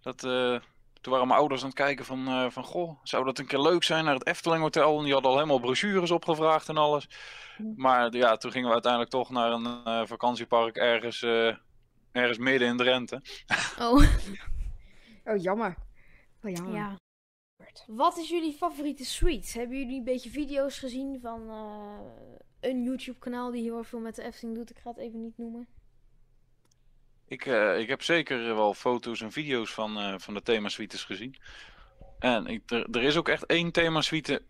Dat, 0.00 0.24
uh, 0.24 0.58
toen 1.00 1.12
waren 1.12 1.28
mijn 1.28 1.40
ouders 1.40 1.60
aan 1.60 1.68
het 1.68 1.76
kijken 1.76 2.04
van, 2.04 2.28
uh, 2.28 2.50
van, 2.50 2.64
goh, 2.64 2.98
zou 3.02 3.24
dat 3.24 3.38
een 3.38 3.46
keer 3.46 3.60
leuk 3.60 3.82
zijn 3.82 4.04
naar 4.04 4.14
het 4.14 4.26
Efteling 4.26 4.62
Hotel? 4.62 4.98
En 4.98 5.04
die 5.04 5.12
hadden 5.12 5.30
al 5.30 5.36
helemaal 5.36 5.60
brochures 5.60 6.10
opgevraagd 6.10 6.68
en 6.68 6.76
alles. 6.76 7.08
Maar 7.76 8.16
ja, 8.16 8.36
toen 8.36 8.50
gingen 8.50 8.66
we 8.66 8.72
uiteindelijk 8.72 9.10
toch 9.10 9.30
naar 9.30 9.52
een 9.52 9.64
uh, 9.64 10.06
vakantiepark 10.06 10.76
ergens, 10.76 11.22
uh, 11.22 11.56
ergens 12.12 12.38
midden 12.38 12.68
in 12.68 12.76
Drenthe. 12.76 13.22
Oh. 13.78 14.02
oh, 15.30 15.42
jammer. 15.42 15.76
Oh, 16.42 16.50
jammer. 16.50 16.74
Ja. 16.74 16.96
Wat 17.86 18.16
is 18.16 18.28
jullie 18.28 18.52
favoriete 18.52 19.04
suite? 19.04 19.58
Hebben 19.58 19.78
jullie 19.78 19.98
een 19.98 20.04
beetje 20.04 20.30
video's 20.30 20.78
gezien 20.78 21.20
van 21.20 21.42
uh, 21.48 21.98
een 22.60 22.82
YouTube 22.82 23.18
kanaal 23.18 23.50
die 23.50 23.62
heel 23.62 23.84
veel 23.84 24.00
met 24.00 24.14
de 24.14 24.22
Efteling 24.22 24.56
doet? 24.56 24.70
Ik 24.70 24.78
ga 24.78 24.90
het 24.90 24.98
even 24.98 25.22
niet 25.22 25.38
noemen. 25.38 25.68
Ik, 27.28 27.46
uh, 27.46 27.78
ik 27.78 27.88
heb 27.88 28.02
zeker 28.02 28.54
wel 28.54 28.74
foto's 28.74 29.20
en 29.20 29.32
video's 29.32 29.72
van, 29.72 29.98
uh, 29.98 30.14
van 30.16 30.34
de 30.34 30.42
themasuites 30.42 31.04
gezien. 31.04 31.36
En 32.18 32.46
ik, 32.46 32.70
er, 32.70 32.86
er 32.90 33.02
is 33.02 33.16
ook 33.16 33.28
echt 33.28 33.46
één 33.46 33.72
themasuite 33.72 34.42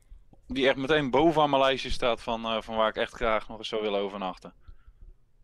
die 0.47 0.69
echt 0.69 0.77
meteen 0.77 1.11
bovenaan 1.11 1.51
mijn 1.51 1.63
lijstje 1.63 1.91
staat 1.91 2.23
van, 2.23 2.45
uh, 2.45 2.61
van 2.61 2.77
waar 2.77 2.89
ik 2.89 2.97
echt 2.97 3.13
graag 3.13 3.49
nog 3.49 3.59
eens 3.59 3.69
zou 3.69 3.83
willen 3.83 4.01
overnachten. 4.01 4.53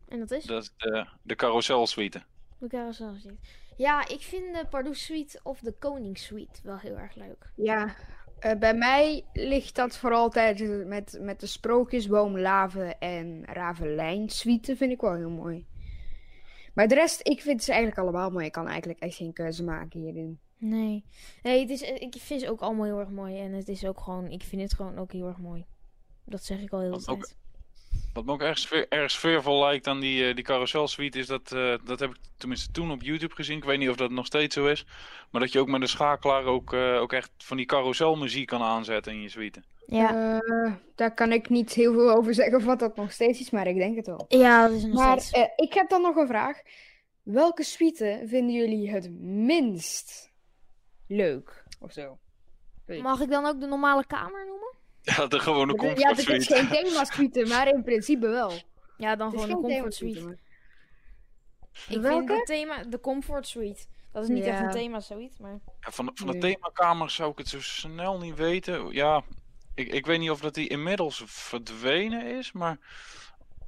En 0.07 0.19
dat 0.19 0.31
is? 0.31 0.43
Dat 0.43 0.63
is 0.63 0.71
de, 0.77 1.05
de 1.21 1.35
Carousel 1.35 1.87
Suite. 1.87 2.23
De 2.59 2.67
Carousel 2.67 3.15
Suite. 3.19 3.39
Ja, 3.77 4.07
ik 4.07 4.21
vind 4.21 4.55
de 4.55 4.65
Pardoes 4.69 5.05
Suite 5.05 5.39
of 5.43 5.59
de 5.59 5.73
Koning 5.79 6.17
Suite 6.17 6.59
wel 6.63 6.77
heel 6.77 6.97
erg 6.97 7.15
leuk. 7.15 7.51
Ja, 7.55 7.95
uh, 8.39 8.51
bij 8.59 8.73
mij 8.73 9.25
ligt 9.33 9.75
dat 9.75 9.97
vooral 9.97 10.21
altijd 10.21 10.85
met, 10.85 11.17
met 11.21 11.39
de 11.39 11.47
Sprookjesboom, 11.47 12.39
Laven 12.39 12.99
en 12.99 13.45
Ravelijn 13.45 14.29
Suite 14.29 14.75
vind 14.75 14.91
ik 14.91 15.01
wel 15.01 15.15
heel 15.15 15.29
mooi. 15.29 15.65
Maar 16.75 16.87
de 16.87 16.95
rest, 16.95 17.19
ik 17.27 17.41
vind 17.41 17.63
ze 17.63 17.71
eigenlijk 17.71 18.01
allemaal 18.01 18.29
mooi. 18.29 18.45
Ik 18.45 18.51
kan 18.51 18.67
eigenlijk 18.67 18.99
echt 18.99 19.15
geen 19.15 19.33
keuze 19.33 19.63
maken 19.63 19.99
hierin. 19.99 20.39
Nee. 20.57 21.05
Nee, 21.43 21.59
het 21.61 21.69
is, 21.69 21.81
ik 21.81 22.15
vind 22.19 22.41
ze 22.41 22.49
ook 22.49 22.61
allemaal 22.61 22.85
heel 22.85 22.99
erg 22.99 23.09
mooi. 23.09 23.39
En 23.39 23.53
het 23.53 23.67
is 23.67 23.85
ook 23.85 23.99
gewoon, 23.99 24.27
ik 24.27 24.43
vind 24.43 24.61
het 24.61 24.73
gewoon 24.73 24.97
ook 24.97 25.11
heel 25.11 25.27
erg 25.27 25.37
mooi. 25.37 25.65
Dat 26.25 26.43
zeg 26.43 26.61
ik 26.61 26.71
al 26.71 26.79
heel 26.79 26.97
de 26.97 27.03
tijd. 27.03 27.37
Wat 28.13 28.25
me 28.25 28.31
ook 28.31 28.41
erg, 28.41 28.57
sfeer, 28.57 28.85
erg 28.89 29.11
sfeervol 29.11 29.59
lijkt 29.59 29.87
aan 29.87 29.99
die, 29.99 30.29
uh, 30.29 30.35
die 30.35 30.43
carousel 30.43 30.87
suite 30.87 31.19
is 31.19 31.27
dat, 31.27 31.51
uh, 31.53 31.75
dat 31.83 31.99
heb 31.99 32.09
ik 32.09 32.17
tenminste 32.37 32.71
toen 32.71 32.91
op 32.91 33.01
YouTube 33.01 33.35
gezien. 33.35 33.57
Ik 33.57 33.63
weet 33.63 33.79
niet 33.79 33.89
of 33.89 33.95
dat 33.95 34.11
nog 34.11 34.25
steeds 34.25 34.55
zo 34.55 34.65
is. 34.65 34.85
Maar 35.31 35.41
dat 35.41 35.51
je 35.51 35.59
ook 35.59 35.67
met 35.67 35.81
de 35.81 35.87
schakelaar 35.87 36.43
ook, 36.43 36.73
uh, 36.73 37.01
ook 37.01 37.13
echt 37.13 37.31
van 37.37 37.57
die 37.57 37.65
carouselmuziek 37.65 38.47
kan 38.47 38.61
aanzetten 38.61 39.13
in 39.13 39.21
je 39.21 39.29
suite. 39.29 39.63
Ja. 39.87 40.41
daar 40.95 41.13
kan 41.13 41.31
ik 41.31 41.49
niet 41.49 41.73
heel 41.73 41.93
veel 41.93 42.11
over 42.11 42.33
zeggen 42.33 42.57
of 42.57 42.63
wat 42.63 42.79
dat 42.79 42.95
nog 42.95 43.11
steeds 43.11 43.39
is, 43.39 43.49
maar 43.49 43.67
ik 43.67 43.75
denk 43.75 43.95
het 43.95 44.07
wel. 44.07 44.25
Ja, 44.27 44.67
dat 44.67 44.77
is 44.77 44.83
nog 44.83 44.93
maar 44.93 45.21
steeds. 45.21 45.49
ik 45.55 45.73
heb 45.73 45.89
dan 45.89 46.01
nog 46.01 46.15
een 46.15 46.27
vraag. 46.27 46.61
Welke 47.23 47.63
suite 47.63 48.23
vinden 48.25 48.55
jullie 48.55 48.89
het 48.89 49.11
minst 49.21 50.31
leuk 51.07 51.63
of 51.79 51.91
zo? 51.91 52.17
Mag 52.85 53.21
ik 53.21 53.29
dan 53.29 53.45
ook 53.45 53.59
de 53.59 53.65
normale 53.65 54.05
kamer 54.05 54.45
noemen? 54.45 54.73
Ja, 55.17 55.27
de 55.27 55.39
gewone 55.39 55.75
comfort 55.75 55.99
Ja, 56.01 56.13
suite. 56.13 56.31
dit 56.31 56.41
is 56.41 56.47
geen 56.47 56.67
thema-suite, 56.83 57.45
maar 57.45 57.67
in 57.67 57.83
principe 57.83 58.27
wel. 58.27 58.51
Ja, 58.97 59.15
dan 59.15 59.31
Het 59.31 59.41
gewoon 59.41 59.61
de 59.61 59.67
comfort 59.67 59.93
suite. 59.93 60.21
maar- 60.21 60.37
Ik 61.89 62.01
Welke? 62.01 62.25
vind 62.33 62.47
de 62.47 62.53
thema, 62.53 62.83
de 62.83 62.99
comfort 62.99 63.47
suite. 63.47 63.85
Dat 64.11 64.23
is 64.23 64.29
niet 64.29 64.43
echt 64.43 64.59
een 64.61 64.69
thema 64.71 64.99
suite, 64.99 65.35
maar... 65.41 65.59
Ja, 65.79 65.91
van, 65.91 66.11
van 66.13 66.27
de 66.27 66.33
Nee. 66.33 66.41
themakamers 66.53 67.15
zou 67.15 67.31
ik 67.31 67.37
het 67.37 67.47
zo 67.47 67.61
snel 67.61 68.19
niet 68.19 68.35
weten. 68.35 68.91
Ja, 68.93 69.23
ik, 69.73 69.87
ik 69.87 70.05
weet 70.05 70.19
niet 70.19 70.29
of 70.29 70.39
dat 70.39 70.53
die 70.53 70.67
inmiddels 70.69 71.23
verdwenen 71.25 72.25
is, 72.37 72.51
maar 72.51 72.77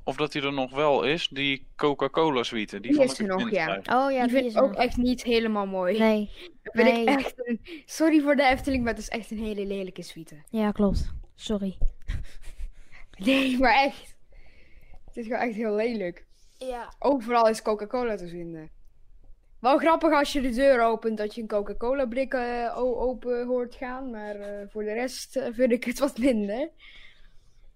of 0.04 0.16
dat 0.16 0.32
die 0.32 0.42
er 0.42 0.54
nog 0.54 0.72
wel 0.72 1.04
is. 1.04 1.28
Die 1.28 1.68
Coca-Cola 1.76 2.44
suite. 2.44 2.80
Die, 2.80 2.92
is 2.92 2.98
ik 3.12 3.18
er 3.28 3.34
het 3.34 3.40
nog, 3.44 3.52
ja. 3.52 3.76
Oh 3.84 3.84
ja, 3.84 4.08
die 4.10 4.20
die 4.22 4.30
vind 4.30 4.46
is 4.46 4.54
ik 4.56 4.62
ook 4.62 4.74
echt 4.76 4.98
niet 4.98 5.24
helemaal 5.24 5.66
mooi. 5.66 5.98
Nee. 6.00 6.32
Nee. 6.72 7.02
ik 7.02 7.08
echt 7.08 7.48
een... 7.48 7.62
Sorry 7.86 8.22
voor 8.22 8.36
de 8.36 8.44
Efteling, 8.44 8.84
maar 8.84 8.94
het 8.94 9.02
is 9.02 9.10
echt 9.10 9.32
een 9.32 9.40
hele 9.44 9.66
lelijke 9.66 10.02
suite. 10.02 10.44
Ja, 10.50 10.72
klopt. 10.72 11.14
Sorry. 11.38 11.78
Nee, 13.18 13.58
maar 13.60 13.74
echt. 13.74 14.16
Het 15.06 15.18
is 15.18 15.26
gewoon 15.26 15.40
echt 15.42 15.56
heel 15.56 15.76
lelijk. 15.76 16.26
Ja. 16.58 16.94
Overal 17.00 17.48
is 17.48 17.62
Coca-Cola 17.62 18.16
te 18.16 18.28
vinden. 18.28 18.70
Wel 19.60 19.78
grappig 19.78 20.12
als 20.14 20.34
je 20.34 20.42
de 20.42 20.50
deur 20.50 20.82
opent 20.82 21.18
dat 21.18 21.36
je 21.36 21.42
een 21.42 21.48
Coca-Cola 21.48 22.06
blik 22.06 22.34
eh, 22.34 22.78
open 22.78 23.46
hoort 23.48 23.76
gaan. 23.76 24.10
Maar 24.12 24.36
eh, 24.36 24.68
voor 24.70 24.84
de 24.84 24.94
rest 24.94 25.36
eh, 25.36 25.48
vind 25.54 25.72
ik 25.72 25.84
het 25.84 26.00
wat 26.00 26.18
minder. 26.18 26.70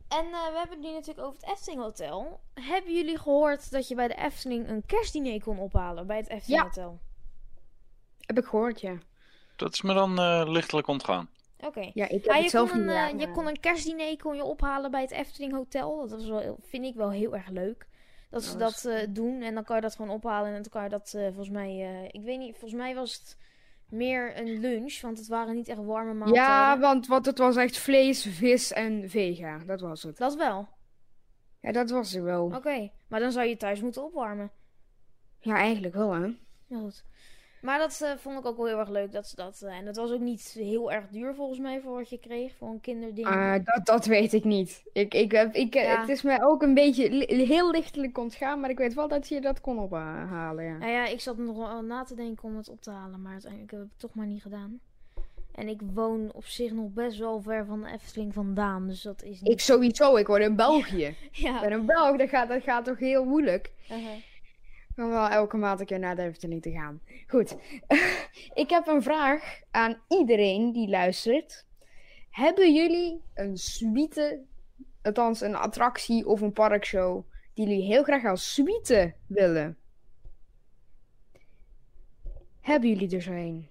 En 0.07 0.25
eh, 0.25 0.47
we 0.51 0.57
hebben 0.57 0.77
het 0.77 0.87
nu 0.87 0.91
natuurlijk 0.93 1.27
over 1.27 1.39
het 1.41 1.49
Efteling 1.49 1.81
Hotel. 1.81 2.39
Hebben 2.53 2.93
jullie 2.93 3.17
gehoord 3.17 3.71
dat 3.71 3.87
je 3.87 3.95
bij 3.95 4.07
de 4.07 4.15
Efteling 4.15 4.69
een 4.69 4.85
kerstdiner 4.85 5.43
kon 5.43 5.59
ophalen 5.59 6.07
bij 6.07 6.17
het 6.17 6.29
Efteling 6.29 6.61
Ja. 6.61 6.67
Hotel? 6.67 6.99
Heb 8.19 8.37
ik 8.37 8.45
gehoord, 8.45 8.81
ja. 8.81 8.97
Dat 9.55 9.73
is 9.73 9.81
me 9.81 9.93
dan 9.93 10.19
eh, 10.19 10.43
lichtelijk 10.45 10.87
ontgaan. 10.87 11.29
Oké. 11.65 11.91
Ja, 11.93 12.05
ik 12.05 12.25
heb 12.25 12.35
Ja, 12.35 12.41
het 12.41 12.49
zelf 12.49 12.69
kon 12.69 12.79
niet 12.79 12.89
een, 12.89 12.95
eh, 12.95 13.01
gedaan, 13.03 13.19
je 13.19 13.25
maar- 13.25 13.35
kon 13.35 13.47
een 13.47 13.59
kerstdiner 13.59 14.17
kon 14.17 14.35
je 14.35 14.43
ophalen 14.43 14.91
bij 14.91 15.01
het 15.01 15.11
Efteling 15.11 15.53
Hotel. 15.53 15.97
Dat 15.97 16.09
was 16.09 16.27
wel, 16.29 16.57
vind 16.61 16.85
ik 16.85 16.95
wel 16.95 17.11
heel 17.11 17.35
erg 17.35 17.49
leuk. 17.49 17.87
Dat 18.29 18.43
ze 18.43 18.57
Dat 18.57 18.81
dat 18.83 18.93
eh, 18.93 19.07
doen 19.09 19.41
en 19.41 19.53
dan 19.53 19.63
kan 19.63 19.75
je 19.75 19.81
dat 19.81 19.95
gewoon 19.95 20.11
ophalen. 20.15 20.47
En 20.53 20.61
dan 20.61 20.71
kan 20.71 20.83
je 20.83 20.89
dat 20.89 21.13
eh, 21.13 21.23
volgens 21.25 21.49
mij, 21.49 21.69
eh, 21.69 22.03
ik 22.03 22.21
weet 22.23 22.39
niet, 22.39 22.51
volgens 22.51 22.81
mij 22.81 22.95
was 22.95 23.13
het 23.13 23.37
meer 23.89 24.37
een 24.39 24.59
lunch. 24.59 25.01
Want 25.01 25.17
het 25.17 25.27
waren 25.27 25.55
niet 25.55 25.67
echt 25.67 25.83
warme 25.85 26.13
maaltijden. 26.13 26.43
Ja, 26.43 26.79
want 26.79 27.07
wat 27.07 27.25
het 27.25 27.37
was 27.37 27.55
echt 27.55 27.77
vlees, 27.77 28.25
vis 28.25 28.71
en 28.71 29.09
vega. 29.09 29.57
Dat 29.65 29.81
was 29.81 30.03
het. 30.03 30.17
Dat 30.17 30.35
wel. 30.35 30.67
Ja, 31.59 31.71
dat 31.71 31.89
was 31.89 32.13
er 32.13 32.23
wel. 32.23 32.45
Oké, 32.55 32.91
maar 33.07 33.19
dan 33.19 33.31
zou 33.31 33.47
je 33.47 33.57
thuis 33.57 33.81
moeten 33.81 34.03
opwarmen. 34.03 34.51
Ja, 35.39 35.55
eigenlijk 35.55 35.93
wel, 35.93 36.11
hè. 36.13 36.25
Ja, 36.67 36.79
goed. 36.79 37.03
Maar 37.61 37.79
dat 37.79 38.01
eh, 38.01 38.11
vond 38.17 38.39
ik 38.39 38.45
ook 38.45 38.57
wel 38.57 38.65
heel 38.65 38.79
erg 38.79 38.89
leuk 38.89 39.11
dat 39.11 39.27
ze 39.27 39.35
dat. 39.35 39.61
eh, 39.61 39.77
en 39.77 39.85
dat 39.85 39.95
was 39.95 40.11
ook 40.11 40.19
niet 40.19 40.51
heel 40.59 40.91
erg 40.91 41.07
duur 41.09 41.35
volgens 41.35 41.59
mij 41.59 41.81
voor 41.81 41.93
wat 41.93 42.09
je 42.09 42.17
kreeg 42.19 42.53
voor 42.55 42.67
een 42.69 42.79
kinderding. 42.81 43.27
Ah, 43.27 43.53
dat, 43.63 43.85
dat 43.85 44.05
weet 44.05 44.33
ik 44.33 44.43
niet. 44.43 44.83
Ik, 44.93 45.13
ik 45.13 45.31
heb, 45.31 45.53
ik, 45.53 45.75
eh, 45.75 45.83
Ja. 45.83 45.99
Het 45.99 46.09
is 46.09 46.21
mij 46.21 46.43
ook 46.43 46.61
een 46.61 46.73
beetje 46.73 47.09
li- 47.11 47.45
heel 47.45 47.71
lichtelijk 47.71 48.17
ontgaan, 48.17 48.59
maar 48.59 48.69
ik 48.69 48.77
weet 48.77 48.93
wel 48.93 49.07
dat 49.07 49.27
je 49.27 49.41
dat 49.41 49.61
kon 49.61 49.79
ophalen, 49.79 50.63
ja. 50.65 50.77
Nou 50.77 50.91
ja, 50.91 51.05
ik 51.05 51.21
zat 51.21 51.37
nog 51.37 51.57
wel 51.57 51.81
na 51.81 52.03
te 52.03 52.15
denken 52.15 52.43
om 52.43 52.57
het 52.57 52.69
op 52.69 52.81
te 52.81 52.91
halen, 52.91 53.21
maar 53.21 53.31
uiteindelijk 53.31 53.71
heb 53.71 53.81
ik 53.81 53.87
het 53.89 53.99
toch 53.99 54.13
maar 54.13 54.27
niet 54.27 54.41
gedaan. 54.41 54.79
En 55.51 55.67
ik 55.67 55.79
woon 55.93 56.31
op 56.33 56.45
zich 56.45 56.71
nog 56.71 56.89
best 56.89 57.17
wel 57.17 57.41
ver 57.41 57.65
van 57.65 57.81
de 57.81 57.89
Efteling 57.91 58.33
vandaan, 58.33 58.87
dus 58.87 59.01
dat 59.01 59.23
is 59.23 59.41
niet... 59.41 59.51
Ik 59.51 59.59
sowieso, 59.59 60.15
ik 60.15 60.27
word 60.27 60.41
in 60.41 60.55
België. 60.55 61.05
Ik 61.31 61.35
Ja. 61.35 61.59
ben 61.61 61.71
een 61.71 61.85
Belg, 61.85 62.17
dat 62.17 62.29
gaat, 62.29 62.47
dat 62.49 62.63
gaat 62.63 62.85
toch 62.85 62.99
heel 62.99 63.25
moeilijk. 63.25 63.71
Uh-huh. 63.91 64.07
Om 65.01 65.09
wel 65.09 65.27
elke 65.27 65.57
maand 65.57 65.79
een 65.79 65.85
keer 65.85 65.99
naar 65.99 66.15
de 66.15 66.21
Efteling 66.21 66.61
te 66.61 66.71
gaan. 66.71 67.01
Goed. 67.27 67.55
ik 68.63 68.69
heb 68.69 68.87
een 68.87 69.01
vraag 69.01 69.59
aan 69.71 70.01
iedereen 70.07 70.71
die 70.71 70.89
luistert. 70.89 71.65
Hebben 72.29 72.73
jullie 72.73 73.21
een 73.33 73.57
suite, 73.57 74.43
althans 75.01 75.41
een 75.41 75.55
attractie 75.55 76.25
of 76.27 76.41
een 76.41 76.53
parkshow, 76.53 77.23
die 77.53 77.67
jullie 77.67 77.85
heel 77.85 78.03
graag 78.03 78.25
als 78.25 78.53
suite 78.53 79.13
willen? 79.27 79.77
Hebben 82.61 82.89
jullie 82.89 83.15
er 83.15 83.21
zo 83.21 83.31
een? 83.31 83.70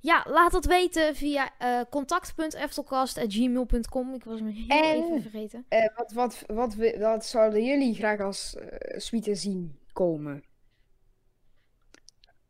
Ja, 0.00 0.24
laat 0.28 0.52
dat 0.52 0.64
weten 0.64 1.16
via 1.16 1.50
eh 1.58 1.80
contact.eftelcast.gmail.com. 1.90 4.14
Ik 4.14 4.24
was 4.24 4.40
me 4.40 4.50
heel 4.50 4.66
En- 4.68 5.04
even 5.04 5.22
vergeten. 5.22 5.64
Eh, 5.68 5.96
wat, 5.96 6.12
wat, 6.12 6.44
wat, 6.46 6.76
wat 6.98 7.26
zouden 7.26 7.64
jullie 7.64 7.94
graag 7.94 8.20
als 8.20 8.54
eh, 8.56 8.98
suite 8.98 9.34
zien 9.34 9.78
komen? 9.92 10.44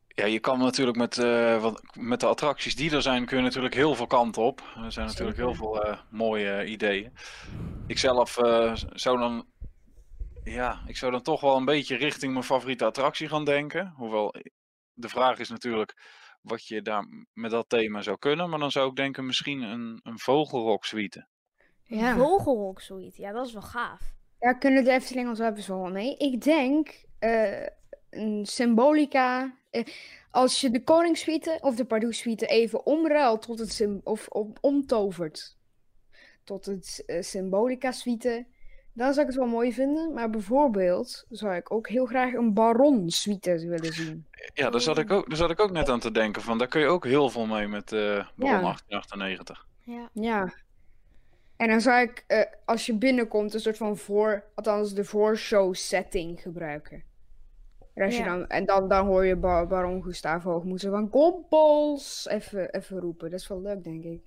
Ja, 0.09 0.25
je 0.25 0.39
kan 0.39 0.59
natuurlijk 0.59 0.97
met, 0.97 1.19
eh, 1.19 1.63
wat, 1.63 1.83
met 1.99 2.21
de 2.21 2.27
attracties 2.27 2.77
die 2.77 2.91
er 2.91 3.03
zijn, 3.03 3.27
kun 3.27 3.37
je 3.37 3.43
natuurlijk 3.43 3.75
heel 3.75 3.95
veel 3.95 4.07
kanten 4.07 4.43
op. 4.43 4.61
Er 4.85 4.93
zijn 4.93 5.07
natuurlijk 5.07 5.37
heel 5.37 5.55
veel 5.55 5.97
mooie 6.11 6.65
ideeën. 6.67 7.13
Ik 7.87 7.99
zelf 7.99 8.39
eh, 8.39 8.73
zou 8.93 9.19
dan, 9.19 9.47
ja, 10.45 10.83
ik 10.87 10.97
zou 10.97 11.13
dan 11.13 11.23
toch 11.23 11.41
wel 11.41 11.57
een 11.57 11.65
beetje 11.65 11.97
richting 11.97 12.33
mijn 12.33 12.45
favoriete 12.45 12.85
attractie 12.85 13.29
gaan 13.29 13.45
denken. 13.45 13.93
Hoewel, 13.97 14.35
de 14.93 15.09
vraag 15.09 15.39
is 15.39 15.49
natuurlijk 15.49 15.97
wat 16.41 16.67
je 16.67 16.83
daar 16.83 17.07
met 17.33 17.51
dat 17.51 17.69
thema 17.69 18.03
zou 18.03 18.19
kunnen. 18.19 18.51
Maar 18.51 18.59
dan 18.59 18.71
zou 18.71 18.91
ik 18.91 18.97
denken 18.97 19.27
misschien 19.27 19.63
een, 19.63 20.01
een 20.03 20.19
vogelrok 20.19 20.85
suite. 20.85 21.27
Ja. 21.83 22.17
Vogelrok 22.17 22.81
zoiets. 22.81 23.17
Ja, 23.17 23.33
dat 23.33 23.47
is 23.47 23.53
wel 23.53 23.63
gaaf. 23.63 24.01
Daar 24.39 24.59
kunnen 24.59 24.85
de 24.85 24.91
Efteling 24.91 25.29
ons 25.29 25.39
wel 25.39 25.53
best 25.53 25.67
wel 25.69 25.91
mee. 25.91 26.17
Ik 26.17 26.43
denk 26.43 27.05
eh, 27.19 27.67
een 28.11 28.47
symbolica. 28.47 29.55
eh, 29.71 29.85
als 30.31 30.61
je 30.61 30.71
de 30.71 30.83
Koningssuite 30.85 31.59
of 31.61 31.77
de 31.77 31.85
Pardoes-suite 31.85 32.47
even 32.47 32.87
omruilt 32.87 33.43
tot 33.43 33.59
het 33.59 33.73
sym- 33.73 34.01
of 34.05 34.29
omtovert 34.61 35.57
tot 36.45 36.67
het 36.67 37.03
eh, 37.07 37.23
Symbolica-suite, 37.23 38.47
dan 38.99 39.13
zou 39.13 39.27
ik 39.27 39.33
het 39.33 39.43
wel 39.43 39.53
mooi 39.53 39.73
vinden. 39.73 40.13
Maar 40.13 40.31
bijvoorbeeld 40.31 41.25
zou 41.31 41.55
ik 41.55 41.73
ook 41.73 41.89
heel 41.89 42.07
graag 42.07 42.33
een 42.33 42.55
Baron-suite 42.55 43.67
willen 43.69 43.93
zien. 43.93 44.27
Ja, 44.55 44.71
daar 44.71 44.81
zat, 44.81 44.99
ik 44.99 45.11
ook, 45.13 45.29
daar 45.29 45.37
zat 45.37 45.51
ik 45.51 45.61
ook 45.61 45.71
net 45.71 45.89
aan 45.89 46.01
te 46.01 46.11
denken 46.11 46.43
van. 46.43 46.59
Daar 46.59 46.69
kun 46.69 46.81
je 46.81 46.87
ook 46.87 47.05
heel 47.05 47.31
veel 47.31 47.47
mee 47.47 47.69
met 47.69 47.93
eh 47.93 48.01
Baron 48.37 48.55
Ja. 48.55 48.61
1898. 48.61 49.67
Ja. 49.81 50.09
Ja. 50.13 50.53
En 51.57 51.69
dan 51.69 51.81
zou 51.81 52.01
ik, 52.01 52.25
eh, 52.27 52.41
als 52.65 52.87
je 52.87 52.95
binnenkomt, 52.99 53.55
een 53.55 53.61
soort 53.61 53.77
van 53.77 53.97
voor, 53.97 54.45
althans 54.55 54.95
de 54.95 55.05
voorshow 55.05 55.75
setting 55.75 56.41
gebruiken. 56.41 57.03
En, 57.95 58.05
als 58.05 58.17
je 58.17 58.25
dan, 58.25 58.47
en 58.47 58.65
dan, 58.65 58.89
dan 58.89 59.07
hoor 59.07 59.25
je 59.25 59.37
ba- 59.37 59.67
Baron 59.67 60.03
Gustavo 60.03 60.51
Hoogmoezen 60.51 60.91
van 60.91 61.11
kompels 61.11 62.27
even, 62.29 62.73
even 62.75 62.99
roepen. 62.99 63.31
Dat 63.31 63.41
is 63.41 63.49
wel 63.49 63.61
leuk, 63.61 63.85
denk 63.85 64.05
ik. 64.05 64.21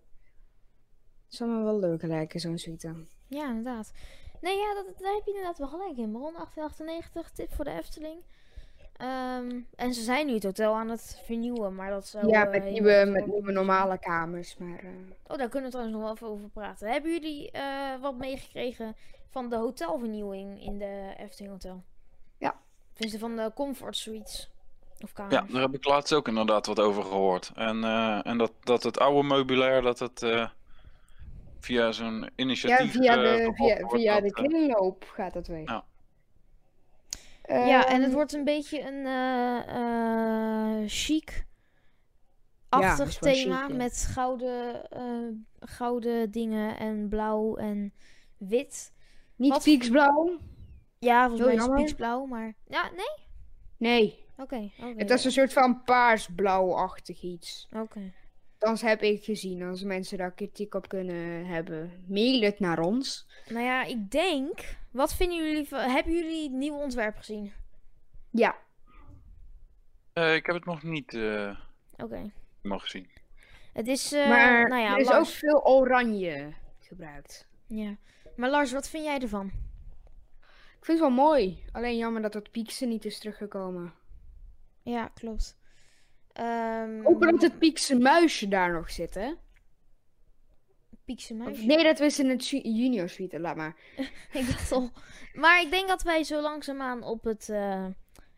Dat 1.28 1.36
zou 1.40 1.50
me 1.50 1.64
wel 1.64 1.80
leuk 1.80 2.02
lijken, 2.02 2.40
zo'n 2.40 2.58
suite. 2.58 2.94
Ja, 3.28 3.48
inderdaad. 3.50 3.92
Nee, 4.42 4.58
ja, 4.58 4.74
dat, 4.74 4.86
daar 5.00 5.14
heb 5.14 5.26
je 5.26 5.32
inderdaad 5.32 5.58
wel 5.58 5.68
gelijk 5.68 5.98
in. 5.98 6.12
Baron 6.12 6.34
1898, 6.34 7.32
tip 7.32 7.54
voor 7.54 7.66
de 7.66 7.72
Efteling. 7.72 8.22
Ehm, 8.98 9.60
en 9.76 9.94
ze 9.94 10.02
zijn 10.02 10.26
nu 10.26 10.34
het 10.34 10.44
hotel 10.44 10.74
aan 10.74 10.90
het 10.90 11.22
vernieuwen, 11.26 11.76
maar 11.76 11.90
dat 11.90 12.08
zou... 12.08 12.28
ja, 12.28 12.46
eh, 12.46 12.52
met 12.52 12.72
nieuwe, 12.72 13.06
met 13.06 13.26
nieuwe 13.26 13.52
normale 13.52 13.98
kamers. 13.98 14.58
Maar 14.58 14.80
eh. 14.80 14.90
Oh, 15.28 15.38
daar 15.38 15.50
kunnen 15.50 15.70
we 15.70 15.76
trouwens 15.76 15.98
nog 15.98 16.04
wel 16.04 16.14
even 16.14 16.28
over 16.28 16.50
praten. 16.50 16.92
Hebben 16.92 17.12
jullie 17.12 17.52
eh, 17.52 18.02
wat 18.02 18.18
meegekregen 18.18 18.96
van 19.30 19.50
de 19.50 19.56
hotelvernieuwing 19.56 20.64
in 20.64 20.78
de 20.78 21.14
Efteling 21.18 21.52
Hotel? 21.52 21.84
Ja. 22.38 22.56
Tenminste, 22.92 23.20
van 23.20 23.36
de 23.36 23.52
comfort 23.56 23.98
suites. 23.98 24.50
Of 25.04 25.14
kamers. 25.14 25.36
Ja, 25.36 25.46
daar 25.54 25.62
heb 25.62 25.74
ik 25.74 25.86
laatst 25.86 26.14
ook 26.14 26.28
inderdaad 26.28 26.66
wat 26.66 26.80
over 26.80 27.04
gehoord. 27.04 27.52
En, 27.56 27.84
eh, 27.84 28.26
en 28.26 28.38
dat, 28.38 28.52
dat 28.64 28.84
het 28.84 29.00
oude 29.00 29.28
meubilair, 29.28 29.82
dat 29.82 30.00
het 30.00 30.24
eh, 30.24 30.48
via 31.62 31.92
zo'n 31.92 32.22
ja, 32.22 32.30
initiatief... 32.36 32.92
via 32.92 33.16
eh, 33.16 33.22
de, 33.46 33.52
via, 33.54 33.88
via 33.88 34.14
dat, 34.14 34.24
de 34.24 34.42
eh, 34.42 34.50
kringloop 34.50 35.06
gaat 35.14 35.34
dat 35.34 35.48
weer. 35.48 35.62
Ja. 35.70 35.84
Ja, 37.48 37.86
en 37.88 37.96
het 37.96 38.04
Ehm, 38.04 38.12
wordt 38.12 38.34
een 38.34 38.44
beetje 38.44 38.82
een 38.82 39.06
eh, 39.06 40.82
eh, 40.82 40.90
chic 40.90 41.46
Ja, 42.70 42.78
achtig 42.80 42.98
dat 42.98 43.08
is 43.08 43.20
wel 43.20 43.34
chic, 43.34 43.44
thema 43.44 43.68
ja. 43.68 43.76
met 43.76 44.08
gouden, 44.12 44.90
eh, 44.90 45.28
gouden 45.60 46.32
dingen 46.32 46.78
en 46.78 47.10
blauw 47.10 47.56
en 47.56 47.94
wit. 48.38 48.94
Niet 49.36 49.52
wat- 49.52 49.64
pieksblauw. 49.64 50.38
Ja, 51.00 51.28
volgens 51.28 51.48
mij 51.48 51.56
is 51.56 51.64
het 51.64 51.76
pieksblauw, 51.76 52.26
maar... 52.26 52.54
Ja, 52.68 52.90
nee? 52.96 53.26
Nee, 53.78 54.26
Oké, 54.38 54.72
oké. 54.80 54.94
het 54.98 55.10
is 55.10 55.26
een 55.26 55.32
soort 55.32 55.54
van 55.54 55.84
paarsblauwachtig 55.84 57.22
iets. 57.22 57.68
Oké. 57.76 58.12
Althans 58.62 58.82
heb 58.82 59.02
ik 59.02 59.24
gezien. 59.24 59.64
Als 59.64 59.84
mensen 59.84 60.18
daar 60.18 60.32
kritiek 60.32 60.74
op 60.74 60.88
kunnen 60.88 61.46
hebben, 61.46 62.04
mail 62.08 62.42
het 62.42 62.60
naar 62.60 62.80
ons. 62.80 63.28
Nou 63.50 63.66
ja, 63.66 63.84
ik 63.84 64.12
denk. 64.12 64.78
Wat 64.92 65.14
vinden 65.16 65.38
jullie 65.48 65.68
van. 65.68 65.80
Hebben 65.80 66.14
jullie 66.14 66.44
het 66.44 66.52
nieuwe 66.52 66.78
ontwerp 66.80 67.18
gezien? 67.18 67.54
Ja. 68.30 68.58
Eh, 70.14 70.36
ik 70.36 70.46
heb 70.46 70.56
het 70.56 70.66
nog 70.66 70.84
niet 70.84 71.14
eh 71.14 71.60
Oké. 71.98 72.32
nog 72.62 72.82
gezien. 72.82 73.10
Het 73.74 73.88
is. 73.88 74.12
eh, 74.12 74.28
maar 74.30 74.68
nou 74.70 74.82
ja, 74.82 74.94
er 74.94 75.00
is 75.00 75.08
Lars. 75.08 75.18
ook 75.20 75.26
veel 75.36 75.66
oranje 75.66 76.54
gebruikt. 76.80 77.48
Ja. 77.68 77.96
Maar 78.36 78.50
Lars, 78.50 78.72
wat 78.72 78.90
vind 78.90 79.04
jij 79.04 79.20
ervan? 79.20 79.46
Ik 80.80 80.86
vind 80.88 81.00
het 81.00 81.08
wel 81.08 81.26
mooi. 81.26 81.64
Alleen 81.72 81.98
jammer 81.98 82.22
dat 82.22 82.34
dat 82.34 82.52
piekse 82.52 82.86
niet 82.86 83.06
is 83.06 83.20
teruggekomen. 83.20 83.94
Ja, 84.84 85.08
klopt. 85.08 85.58
Ehm 86.34 87.06
Ook 87.06 87.22
dat 87.22 87.42
het 87.42 87.60
piekse 87.60 87.96
muisje 87.98 88.48
daar 88.48 88.72
nog 88.74 88.92
zit, 88.92 89.14
hè? 89.14 89.34
Piekse 91.06 91.34
muisje. 91.34 91.66
nee, 91.66 91.84
dat 91.84 92.00
was 92.00 92.20
in 92.20 92.30
het 92.30 92.48
ju- 92.48 92.62
junior 92.64 93.10
suite, 93.10 93.40
laat 93.40 93.56
maar. 93.56 93.76
Ik 94.34 94.48
dacht 94.48 94.72
al. 94.72 94.90
Maar 95.34 95.62
ik 95.62 95.72
denk 95.72 95.88
dat 95.88 96.02
wij 96.02 96.24
zo 96.24 96.42
langzaamaan 96.42 97.04
op 97.04 97.24
het 97.24 97.50
eh, 97.50 97.86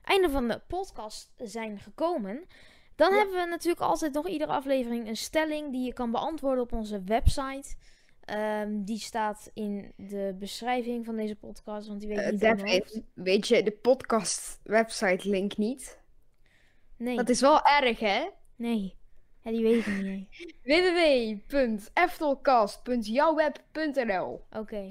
einde 0.03 0.29
van 0.29 0.47
de 0.47 0.61
podcast 0.67 1.31
zijn 1.37 1.79
gekomen. 1.79 2.45
Dan 2.95 3.11
Ja. 3.11 3.17
hebben 3.17 3.35
we 3.35 3.45
natuurlijk 3.49 3.81
altijd 3.81 4.13
nog 4.13 4.27
iedere 4.27 4.51
aflevering 4.51 5.07
een 5.07 5.17
stelling 5.17 5.71
die 5.71 5.85
je 5.85 5.93
kan 5.93 6.11
beantwoorden 6.11 6.63
op 6.63 6.73
onze 6.73 7.01
website. 7.03 7.75
Ehm, 8.25 8.83
die 8.83 8.99
staat 8.99 9.51
in 9.53 9.93
de 9.97 10.35
beschrijving 10.39 11.05
van 11.05 11.15
deze 11.15 11.35
podcast, 11.35 11.87
want 11.87 11.99
die 11.99 12.09
weet 12.09 12.17
ik 12.17 12.23
Eh, 12.25 12.31
niet 12.31 12.39
David, 12.41 13.01
weet 13.13 13.47
je 13.47 13.63
de 13.63 13.71
podcast 13.71 14.59
website 14.63 15.29
link 15.29 15.57
niet? 15.57 16.01
Nee, 17.03 17.15
Dat 17.15 17.29
is 17.29 17.41
wel 17.41 17.61
erg, 17.65 17.99
hè? 17.99 18.29
nee. 18.55 18.95
Ja, 19.41 19.51
die 19.51 19.63
weet 19.63 19.85
ik 19.87 20.01
niet. 20.01 20.27
www.eftelcast.jouweb.nl 23.03 24.41
Oké. 24.51 24.87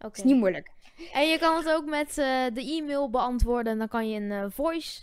Oké. 0.00 0.16
Is 0.16 0.22
niet 0.22 0.36
moeilijk. 0.36 0.70
En 1.12 1.28
je 1.28 1.38
kan 1.38 1.56
het 1.56 1.68
ook 1.68 1.84
met 1.84 2.08
eh, 2.18 2.44
de 2.52 2.60
e-mail 2.76 3.10
beantwoorden. 3.10 3.78
Dan 3.78 3.88
kan 3.88 4.08
je 4.10 4.20
een 4.20 4.32
eh, 4.32 4.44
voice 4.48 5.02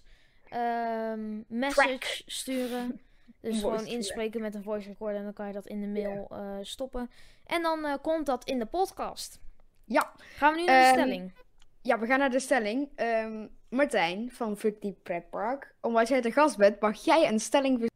ehm, 0.49 1.41
message 1.47 1.87
Track. 1.87 2.03
sturen. 2.25 2.99
Dus 3.41 3.59
gewoon 3.59 3.85
inspreken 3.85 4.41
met 4.41 4.55
een 4.55 4.63
voice 4.63 4.87
recorder. 4.87 5.17
En 5.17 5.23
dan 5.23 5.33
kan 5.33 5.47
je 5.47 5.53
dat 5.53 5.65
in 5.67 5.81
de 5.81 5.87
mail 5.87 6.27
eh, 6.31 6.57
stoppen. 6.61 7.09
En 7.45 7.61
dan 7.61 7.85
eh, 7.85 7.93
komt 8.01 8.25
dat 8.25 8.43
in 8.45 8.59
de 8.59 8.65
podcast. 8.65 9.39
Ja. 9.83 10.11
Gaan 10.17 10.53
we 10.53 10.59
nu 10.59 10.65
naar 10.65 10.81
de 10.81 10.87
Ehm, 10.87 10.93
stelling. 11.07 11.33
Ja, 11.81 11.99
we 11.99 12.05
gaan 12.05 12.19
naar 12.19 12.29
de 12.29 12.39
stelling. 12.39 12.89
Ehm, 12.95 13.47
Martijn 13.75 14.31
van 14.31 14.57
Fictief 14.57 14.95
Pretpark. 15.03 15.75
Omdat 15.81 16.07
jij 16.07 16.21
de 16.21 16.31
gast 16.31 16.57
bent, 16.57 16.79
mag 16.81 17.03
jij 17.03 17.27
een 17.27 17.39
stelling 17.39 17.89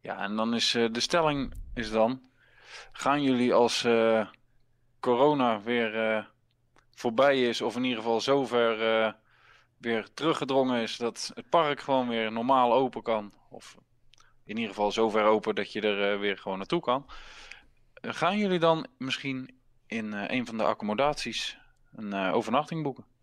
Ja, 0.00 0.18
en 0.18 0.36
dan 0.36 0.54
is 0.54 0.74
eh, 0.74 0.92
de 0.92 1.00
stelling 1.00 1.54
is 1.74 1.90
dan: 1.90 2.20
gaan 2.92 3.22
jullie 3.22 3.54
als 3.54 3.84
eh, 3.84 4.28
corona 5.00 5.60
weer 5.60 6.16
eh, 6.16 6.24
voorbij 6.94 7.48
is, 7.48 7.60
of 7.60 7.76
in 7.76 7.84
ieder 7.84 7.98
geval 7.98 8.20
zover 8.20 8.76
weer 9.78 10.08
teruggedrongen 10.14 10.82
is 10.82 10.96
dat 10.96 11.30
het 11.34 11.48
park 11.48 11.80
gewoon 11.80 12.08
weer 12.08 12.32
normaal 12.32 12.72
open 12.72 13.02
kan, 13.02 13.32
of 13.50 13.76
in 14.44 14.56
ieder 14.56 14.74
geval 14.74 14.92
zover 14.92 15.24
open 15.24 15.54
dat 15.54 15.72
je 15.72 15.80
er 15.80 16.18
weer 16.18 16.38
gewoon 16.38 16.58
naartoe 16.58 16.80
kan, 16.80 17.06
gaan 17.94 18.38
jullie 18.38 18.58
dan 18.58 18.86
misschien 18.98 19.60
in 19.86 20.12
een 20.12 20.46
van 20.46 20.56
de 20.56 20.64
accommodaties 20.64 21.58
een 21.94 22.14
overnachting 22.14 22.82
boeken? 22.82 23.15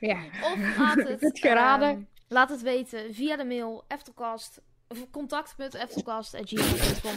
Ja. 0.01 0.25
Of 0.53 0.77
laat 0.79 0.95
het, 1.09 1.21
Goed 1.21 1.39
geraden. 1.39 1.89
ehm, 1.89 2.03
laat 2.29 2.49
het 2.51 2.63
weten 2.63 3.15
via 3.15 3.37
de 3.37 3.45
mail 3.45 3.85
eftelcast 3.89 4.61
of 4.89 5.11
contact.eftelcast.gmail.com 5.11 7.15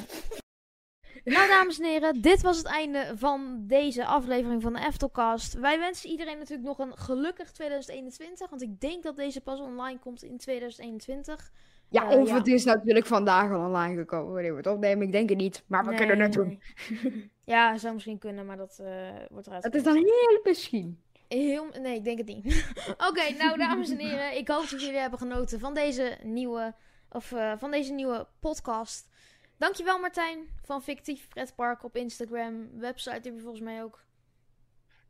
Nou, 1.23 1.47
dames 1.47 1.79
en 1.79 1.85
heren, 1.85 2.21
dit 2.21 2.41
was 2.41 2.57
het 2.57 2.65
einde 2.65 3.11
van 3.15 3.63
deze 3.67 4.05
aflevering 4.05 4.61
van 4.61 4.73
de 4.73 4.79
Eftelcast. 4.79 5.53
Wij 5.53 5.79
wensen 5.79 6.09
iedereen 6.09 6.37
natuurlijk 6.37 6.67
nog 6.67 6.79
een 6.79 6.97
gelukkig 6.97 7.51
2021, 7.51 8.49
want 8.49 8.61
ik 8.61 8.79
denk 8.81 9.03
dat 9.03 9.15
deze 9.15 9.41
pas 9.41 9.59
online 9.59 9.99
komt 9.99 10.23
in 10.23 10.37
2021. 10.37 11.51
Ja, 11.89 12.09
Eh, 12.11 12.19
of 12.19 12.27
ja. 12.27 12.35
het 12.35 12.47
is 12.47 12.63
natuurlijk 12.63 13.05
vandaag 13.05 13.51
al 13.51 13.65
online 13.65 13.95
gekomen 13.95 14.33
wanneer 14.33 14.51
we 14.51 14.57
het 14.57 14.67
opnemen. 14.67 15.05
Ik 15.05 15.11
denk 15.11 15.29
het 15.29 15.37
niet, 15.37 15.63
maar 15.67 15.83
we 15.83 15.89
Nee, 15.89 15.97
kunnen 15.97 16.19
het 16.19 16.35
nee, 16.35 16.45
doen. 16.45 16.61
nee. 17.03 17.31
Ja, 17.55 17.77
zou 17.77 17.93
misschien 17.93 18.17
kunnen, 18.19 18.45
maar 18.45 18.57
dat 18.57 18.79
eh, 18.83 19.09
wordt 19.29 19.47
eruit. 19.47 19.63
Het 19.63 19.75
is 19.75 19.83
dan 19.83 19.95
heel 19.95 20.39
misschien. 20.43 21.03
Heel, 21.27 21.65
nee, 21.81 21.95
ik 21.95 22.03
denk 22.03 22.17
het 22.17 22.27
niet. 22.27 22.71
Oké, 23.09 23.33
nou 23.37 23.57
dames 23.57 23.89
en 23.89 23.97
heren, 23.97 24.37
ik 24.37 24.47
hoop 24.47 24.69
dat 24.69 24.81
jullie 24.81 24.99
hebben 24.99 25.19
genoten 25.19 25.59
van 25.59 25.73
deze 25.73 26.17
nieuwe, 26.23 26.75
of, 27.09 27.31
eh, 27.31 27.53
van 27.57 27.71
deze 27.71 27.93
nieuwe 27.93 28.27
podcast. 28.39 29.09
Dankjewel 29.57 29.99
Martijn 29.99 30.39
van 30.61 30.81
Fictief 30.83 31.27
Pretpark 31.27 31.83
op 31.83 31.95
Instagram. 31.95 32.69
Website 32.79 33.11
heb 33.15 33.23
je 33.23 33.39
volgens 33.39 33.61
mij 33.61 33.83
ook. 33.83 34.03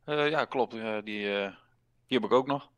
Eh, 0.06 0.30
ja, 0.30 0.46
klopt. 0.46 0.72
die, 0.72 0.82
eh, 1.38 1.52
die 2.08 2.18
heb 2.20 2.24
ik 2.24 2.32
ook 2.32 2.48
nog. 2.48 2.70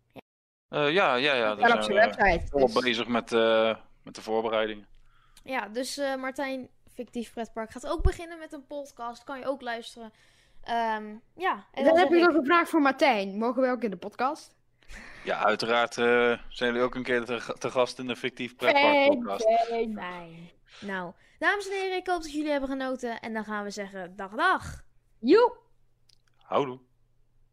Eh, 0.68 0.92
ja, 0.92 1.16
ja, 1.16 1.34
ja. 1.34 1.56
daar 1.56 1.76
op 1.78 1.84
zijn 1.84 1.98
we 1.98 2.16
website. 2.16 2.48
volop 2.48 2.74
dus- 2.74 2.84
bezig 2.84 3.08
met, 3.08 3.32
eh, 3.32 3.76
met 4.04 4.16
de 4.16 4.22
voorbereidingen. 4.22 4.88
Ja, 5.44 5.68
dus 5.68 5.98
eh, 5.98 6.16
Martijn 6.16 6.70
Fictief 6.94 7.34
Pretpark 7.34 7.72
gaat 7.72 7.88
ook 7.88 8.02
beginnen 8.04 8.40
met 8.40 8.54
een 8.54 8.66
podcast. 8.68 9.24
Kan 9.24 9.40
je 9.40 9.46
ook 9.46 9.62
luisteren. 9.62 10.12
Ehm, 10.64 11.16
ja, 11.36 11.66
en 11.72 11.84
dan 11.84 11.84
dan 11.84 11.98
heb 11.98 12.12
ik- 12.12 12.22
nog 12.26 12.36
een 12.36 12.46
vraag 12.46 12.70
voor 12.70 12.82
Martijn. 12.82 13.38
Mogen 13.38 13.62
we 13.62 13.70
ook 13.70 13.84
in 13.84 13.90
de 13.90 13.98
podcast? 13.98 14.56
Ja, 15.24 15.44
uiteraard 15.46 15.98
eh, 15.98 16.06
zijn 16.50 16.72
jullie 16.72 16.82
ook 16.82 16.96
een 16.96 17.04
keer 17.04 17.26
te, 17.26 17.56
te 17.60 17.72
gast 17.72 18.00
in 18.00 18.08
de 18.08 18.16
fictief 18.16 18.56
pretpark 18.56 19.08
podcast. 19.08 19.46
Fijn. 19.68 19.94
Fijn. 19.96 20.50
Nou, 20.82 21.14
dames 21.40 21.66
en 21.70 21.74
heren, 21.76 21.98
ik 21.98 22.08
hoop 22.08 22.22
dat 22.22 22.32
jullie 22.34 22.52
hebben 22.52 22.70
genoten. 22.70 23.20
En 23.20 23.34
dan 23.34 23.44
gaan 23.44 23.64
we 23.64 23.70
zeggen 23.70 24.16
dag 24.16 24.32
dag. 24.36 24.84
Joep. 25.20 25.60
Houdoe. 26.38 26.80